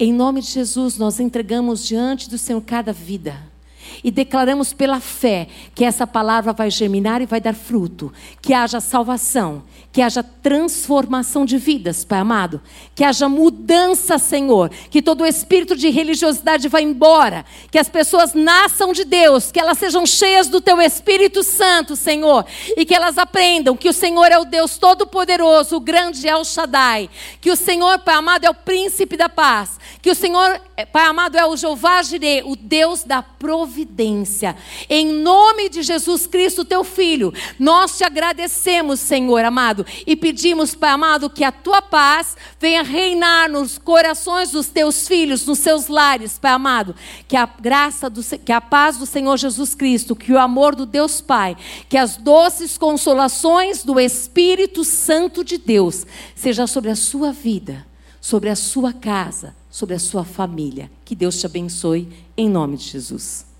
em 0.00 0.12
nome 0.12 0.40
de 0.40 0.48
Jesus, 0.48 0.98
nós 0.98 1.20
entregamos 1.20 1.86
diante 1.86 2.28
do 2.28 2.36
Senhor 2.36 2.60
cada 2.62 2.92
vida 2.92 3.51
E 4.02 4.10
declaramos 4.10 4.72
pela 4.72 5.00
fé 5.00 5.48
que 5.74 5.84
essa 5.84 6.06
palavra 6.06 6.52
vai 6.52 6.70
germinar 6.70 7.20
e 7.20 7.26
vai 7.26 7.40
dar 7.40 7.54
fruto, 7.54 8.12
que 8.40 8.52
haja 8.52 8.80
salvação, 8.80 9.62
que 9.92 10.00
haja 10.00 10.22
transformação 10.22 11.44
de 11.44 11.58
vidas, 11.58 12.02
Pai 12.02 12.20
amado, 12.20 12.62
que 12.94 13.04
haja 13.04 13.28
mudança, 13.28 14.16
Senhor, 14.16 14.70
que 14.90 15.02
todo 15.02 15.20
o 15.20 15.26
espírito 15.26 15.76
de 15.76 15.90
religiosidade 15.90 16.66
vá 16.68 16.80
embora, 16.80 17.44
que 17.70 17.78
as 17.78 17.90
pessoas 17.90 18.32
nasçam 18.32 18.92
de 18.92 19.04
Deus, 19.04 19.52
que 19.52 19.60
elas 19.60 19.76
sejam 19.76 20.06
cheias 20.06 20.48
do 20.48 20.60
Teu 20.62 20.80
Espírito 20.80 21.42
Santo, 21.42 21.94
Senhor, 21.94 22.46
e 22.74 22.86
que 22.86 22.94
elas 22.94 23.18
aprendam 23.18 23.76
que 23.76 23.88
o 23.88 23.92
Senhor 23.92 24.32
é 24.32 24.38
o 24.38 24.46
Deus 24.46 24.78
Todo-Poderoso, 24.78 25.76
o 25.76 25.80
grande 25.80 26.26
El 26.26 26.44
Shaddai, 26.44 27.10
que 27.40 27.50
o 27.50 27.56
Senhor, 27.56 27.98
Pai 27.98 28.14
amado, 28.14 28.44
é 28.44 28.50
o 28.50 28.54
príncipe 28.54 29.16
da 29.16 29.28
paz, 29.28 29.78
que 30.00 30.10
o 30.10 30.14
Senhor, 30.14 30.58
Pai 30.90 31.04
amado, 31.04 31.36
é 31.36 31.44
o 31.44 31.56
Jeová 31.56 32.02
Jireh, 32.02 32.42
o 32.46 32.56
Deus 32.56 33.04
da 33.04 33.22
providência. 33.82 34.56
Em 34.88 35.06
nome 35.06 35.68
de 35.68 35.82
Jesus 35.82 36.26
Cristo, 36.26 36.64
Teu 36.64 36.84
Filho, 36.84 37.32
nós 37.58 37.98
te 37.98 38.04
agradecemos, 38.04 39.00
Senhor 39.00 39.44
amado 39.44 39.84
e 40.06 40.14
pedimos, 40.16 40.74
Pai 40.74 40.90
amado, 40.90 41.28
que 41.28 41.44
a 41.44 41.52
tua 41.52 41.82
paz 41.82 42.36
venha 42.60 42.82
reinar 42.82 43.50
nos 43.50 43.78
corações 43.78 44.52
dos 44.52 44.68
teus 44.68 45.06
filhos, 45.08 45.46
nos 45.46 45.58
seus 45.58 45.88
lares, 45.88 46.38
Pai 46.38 46.52
amado. 46.52 46.94
Que 47.26 47.36
a 47.36 47.46
graça, 47.46 48.08
do, 48.08 48.22
que 48.22 48.52
a 48.52 48.60
paz 48.60 48.96
do 48.96 49.06
Senhor 49.06 49.36
Jesus 49.36 49.74
Cristo, 49.74 50.14
que 50.16 50.32
o 50.32 50.38
amor 50.38 50.74
do 50.74 50.86
Deus 50.86 51.20
Pai, 51.20 51.56
que 51.88 51.96
as 51.96 52.16
doces 52.16 52.78
consolações 52.78 53.84
do 53.84 53.98
Espírito 53.98 54.84
Santo 54.84 55.44
de 55.44 55.58
Deus 55.58 56.06
seja 56.34 56.66
sobre 56.66 56.90
a 56.90 56.96
sua 56.96 57.32
vida, 57.32 57.84
sobre 58.20 58.48
a 58.48 58.56
sua 58.56 58.92
casa, 58.92 59.54
sobre 59.70 59.94
a 59.94 59.98
sua 59.98 60.24
família. 60.24 60.90
Que 61.04 61.14
Deus 61.14 61.38
te 61.38 61.46
abençoe, 61.46 62.08
em 62.36 62.48
nome 62.48 62.76
de 62.76 62.84
Jesus. 62.84 63.51